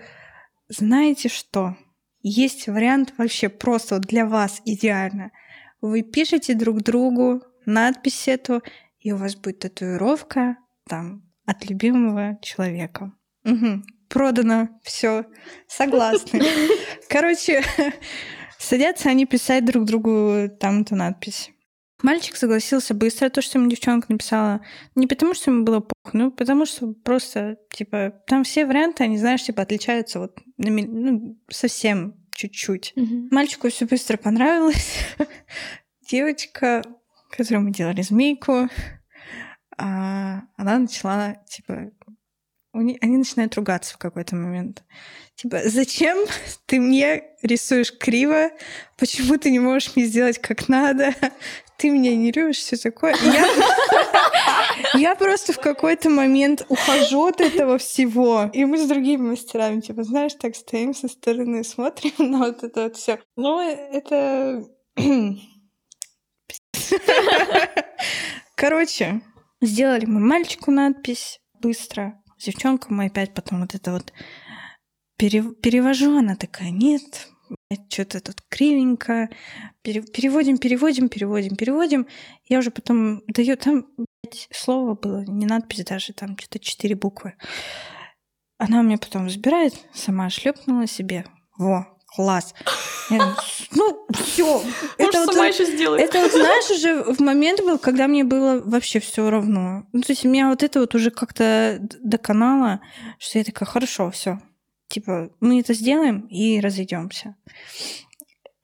[0.68, 1.76] знаете что?
[2.22, 5.30] Есть вариант вообще просто для вас идеально.
[5.80, 8.62] Вы пишете друг другу надпись эту,
[8.98, 10.56] и у вас будет татуировка
[10.88, 13.12] там от любимого человека.
[13.44, 13.82] Угу.
[14.08, 15.26] Продано, все,
[15.68, 16.42] согласны.
[17.08, 17.62] Короче,
[18.58, 21.50] садятся они писать друг другу там эту надпись.
[22.06, 24.60] Мальчик согласился быстро, то, что ему девчонка написала.
[24.94, 29.18] Не потому, что ему было пох, ну, потому что просто, типа, там все варианты, они,
[29.18, 32.92] знаешь, типа, отличаются вот ну, совсем чуть-чуть.
[32.94, 33.28] Угу.
[33.32, 35.00] Мальчику все быстро понравилось.
[36.08, 36.84] девочка,
[37.28, 38.68] которой мы делали змейку,
[39.76, 41.90] а, она начала, типа,
[42.72, 44.84] они начинают ругаться в какой-то момент.
[45.34, 46.18] Типа, зачем
[46.66, 48.50] ты мне рисуешь криво?
[48.96, 51.12] Почему ты не можешь мне сделать как надо?
[51.78, 53.14] Ты меня не любишь, все такое.
[53.22, 53.46] Я,
[54.98, 58.50] я просто в какой-то момент ухожу от этого всего.
[58.52, 62.84] И мы с другими мастерами, типа, знаешь, так стоим со стороны, смотрим на вот это
[62.84, 63.18] вот все.
[63.36, 64.64] Ну, это...
[68.54, 69.20] Короче,
[69.60, 74.12] сделали мы мальчику надпись быстро с девчонкой мы опять потом вот это вот
[75.16, 77.28] пере, перевожу, она такая, нет,
[77.88, 79.28] что-то тут кривенько,
[79.82, 82.06] пере, переводим, переводим, переводим, переводим.
[82.44, 87.34] Я уже потом даю, там блядь, слово было, не надпись даже, там что-то четыре буквы.
[88.58, 91.26] Она мне потом разбирает, сама шлепнула себе.
[91.58, 92.54] Во, класс.
[93.10, 93.36] Я,
[93.72, 94.62] ну, все.
[94.96, 96.00] Это вот, сама еще сделать.
[96.00, 99.86] Это вот, знаешь, уже в момент был, когда мне было вообще все равно.
[99.92, 102.80] Ну, то есть меня вот это вот уже как-то доконало,
[103.18, 104.38] что я такая, хорошо, все.
[104.88, 107.36] Типа, мы это сделаем и разойдемся.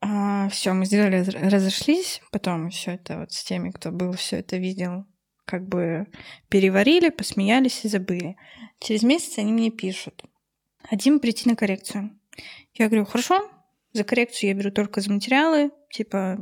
[0.01, 2.21] А, все, мы сделали, разошлись.
[2.31, 5.05] Потом все это вот с теми, кто был, все это видел,
[5.45, 6.07] как бы
[6.49, 8.37] переварили, посмеялись и забыли.
[8.79, 10.23] Через месяц они мне пишут.
[10.83, 12.19] Хотим прийти на коррекцию.
[12.73, 13.49] Я говорю, хорошо,
[13.93, 16.39] за коррекцию я беру только за материалы, типа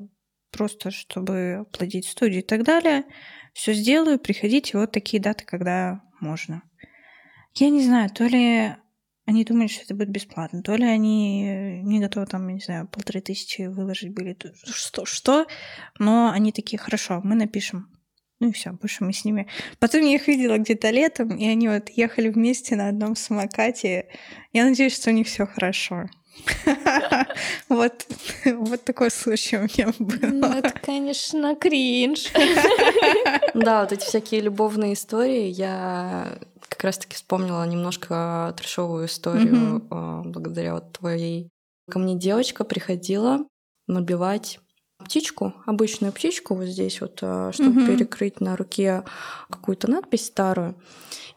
[0.51, 3.05] просто чтобы оплатить студию и так далее.
[3.53, 6.63] Все сделаю, приходите, вот такие даты, когда можно.
[7.55, 8.75] Я не знаю, то ли
[9.25, 13.21] они думали, что это будет бесплатно, то ли они не готовы там, не знаю, полторы
[13.21, 15.45] тысячи выложить были, что, что,
[15.99, 17.87] но они такие, хорошо, мы напишем.
[18.39, 19.47] Ну и все, больше мы с ними.
[19.77, 24.07] Потом я их видела где-то летом, и они вот ехали вместе на одном самокате.
[24.51, 26.09] Я надеюсь, что у них все хорошо.
[27.69, 28.05] Вот,
[28.45, 30.29] вот такой случай у меня был.
[30.29, 32.31] Ну, это, конечно, кринж.
[33.53, 35.47] Да, вот эти всякие любовные истории.
[35.47, 36.39] Я
[36.71, 41.49] как раз-таки вспомнила немножко трешовую историю а, благодаря вот твоей.
[41.89, 43.45] Ко мне девочка приходила
[43.87, 44.59] набивать
[45.03, 49.03] птичку, обычную птичку вот здесь вот, а, чтобы перекрыть на руке
[49.49, 50.75] какую-то надпись старую.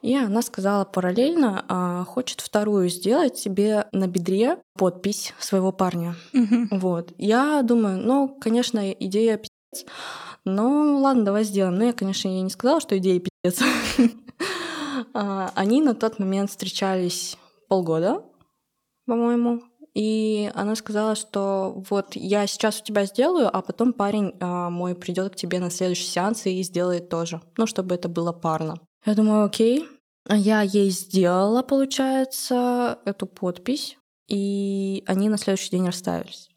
[0.03, 6.15] И она сказала параллельно, а, хочет вторую сделать себе на бедре подпись своего парня.
[6.33, 6.79] Угу.
[6.79, 7.13] Вот.
[7.19, 9.91] Я думаю, ну, конечно, идея пиздец.
[10.45, 11.77] Ну, ладно, давай сделаем.
[11.77, 13.65] Но я, конечно, ей не сказала, что идея пиздец.
[15.15, 17.39] А, они на тот момент встречались
[17.69, 18.23] полгода,
[19.07, 19.63] по-моему.
[19.95, 24.97] И она сказала, что вот я сейчас у тебя сделаю, а потом парень а, мой
[24.97, 27.41] придет к тебе на следующий сеанс и сделает тоже.
[27.57, 28.81] Ну, чтобы это было парно.
[29.07, 29.87] Я думаю, окей.
[30.29, 36.49] Я ей сделала, получается, эту подпись, и они на следующий день расставились.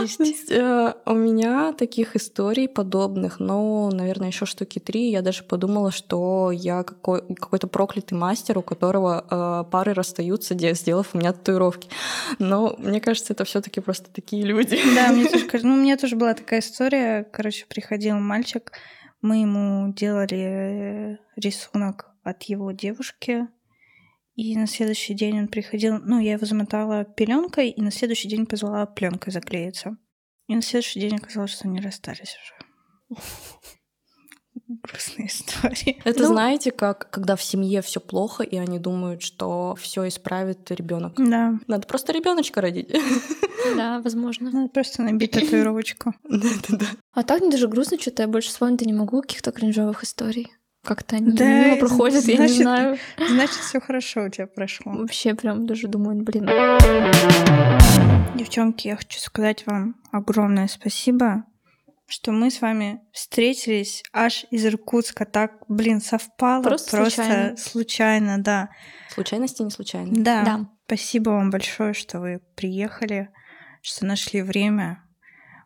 [0.00, 5.10] Есть, э, у меня таких историй подобных, но, наверное, еще штуки три.
[5.10, 11.14] Я даже подумала, что я какой, какой-то проклятый мастер, у которого э, пары расстаются, сделав
[11.14, 11.88] у меня татуировки.
[12.38, 14.78] Но мне кажется, это все-таки просто такие люди.
[14.94, 15.66] Да, мне тоже кажется.
[15.66, 17.24] Ну, у меня тоже была такая история.
[17.32, 18.72] Короче, приходил мальчик,
[19.22, 23.48] мы ему делали рисунок от его девушки,
[24.34, 28.46] и на следующий день он приходил, ну, я его замотала пеленкой, и на следующий день
[28.46, 29.96] позвала пленкой заклеиться.
[30.48, 33.20] И на следующий день оказалось, что они расстались уже.
[34.66, 35.96] Грустная история.
[36.04, 40.70] Это ну, знаете, как когда в семье все плохо, и они думают, что все исправит
[40.70, 41.14] ребенок.
[41.16, 41.58] Да.
[41.66, 42.90] Надо просто ребеночка родить.
[43.76, 44.50] Да, возможно.
[44.50, 46.12] Надо просто набить татуировочку.
[46.24, 46.86] Да, да, да.
[47.12, 50.52] А так мне даже грустно, что-то я больше вспомнить не могу каких-то кринжовых историй.
[50.84, 52.98] Как-то они да, мимо проходят, значит, я не знаю.
[53.28, 54.92] Значит, все хорошо у тебя прошло.
[54.92, 56.44] Вообще прям даже думаю, блин.
[58.36, 61.44] Девчонки, я хочу сказать вам огромное спасибо,
[62.06, 65.24] что мы с вами встретились аж из Иркутска.
[65.24, 66.62] Так, блин, совпало.
[66.62, 67.56] Просто, просто случайно.
[67.56, 68.70] случайно, да.
[69.10, 70.12] Случайности не случайно.
[70.12, 70.44] Да.
[70.44, 70.68] да.
[70.86, 73.30] Спасибо вам большое, что вы приехали,
[73.80, 75.02] что нашли время.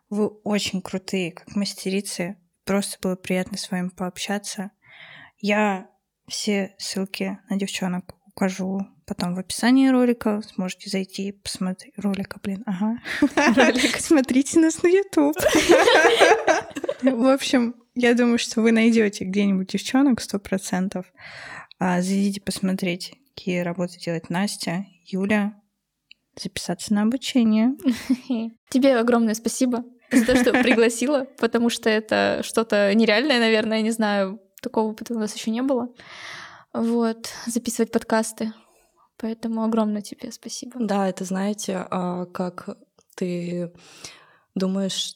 [0.09, 2.37] Вы очень крутые, как мастерицы.
[2.63, 4.71] Просто было приятно с вами пообщаться.
[5.39, 5.89] Я
[6.27, 10.41] все ссылки на девчонок укажу потом в описании ролика.
[10.53, 12.99] Сможете зайти и посмотреть ролика, блин, ага.
[13.55, 13.97] Ролик.
[13.97, 15.35] Смотрите нас на YouTube.
[17.01, 21.05] В общем, я думаю, что вы найдете где-нибудь девчонок сто процентов.
[21.79, 25.53] А, зайдите посмотреть, какие работы делает Настя, Юля,
[26.39, 27.75] записаться на обучение.
[28.69, 34.39] Тебе огромное спасибо за то, что пригласила, потому что это что-то нереальное, наверное, не знаю,
[34.61, 35.89] Такого опыта у нас еще не было.
[36.73, 38.53] Вот, записывать подкасты.
[39.17, 40.73] Поэтому огромное тебе спасибо.
[40.79, 42.77] Да, это знаете, а, как
[43.15, 43.73] ты
[44.55, 45.15] думаешь,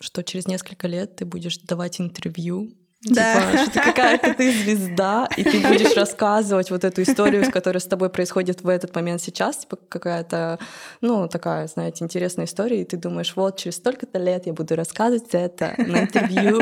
[0.00, 2.70] что через несколько лет ты будешь давать интервью
[3.02, 3.34] Да.
[3.34, 7.78] Типа, что ты какая-то ты звезда, и ты будешь рассказывать вот эту историю, с которой
[7.78, 10.58] с тобой происходит в этот момент сейчас, типа какая-то,
[11.00, 15.28] ну, такая, знаете, интересная история, и ты думаешь, вот через столько-то лет я буду рассказывать
[15.32, 16.60] это на интервью.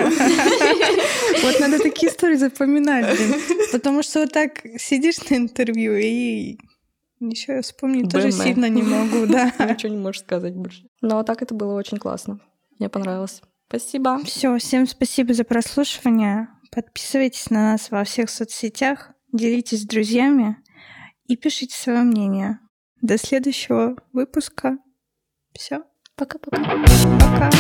[1.43, 3.35] Вот надо такие истории запоминать, блин.
[3.73, 6.59] Потому что вот так сидишь на интервью и
[7.21, 9.53] ничего я вспомнить тоже сильно не могу, да.
[9.71, 10.85] Ничего не можешь сказать больше.
[11.01, 12.41] Но так это было очень классно.
[12.79, 13.43] Мне понравилось.
[13.69, 14.21] Спасибо.
[14.25, 16.49] Все, всем спасибо за прослушивание.
[16.71, 20.57] Подписывайтесь на нас во всех соцсетях, делитесь с друзьями
[21.27, 22.61] и пишите свое мнение.
[23.03, 24.79] До следующего выпуска.
[25.53, 25.83] Все,
[26.17, 26.57] Пока-пока.
[27.21, 27.51] пока.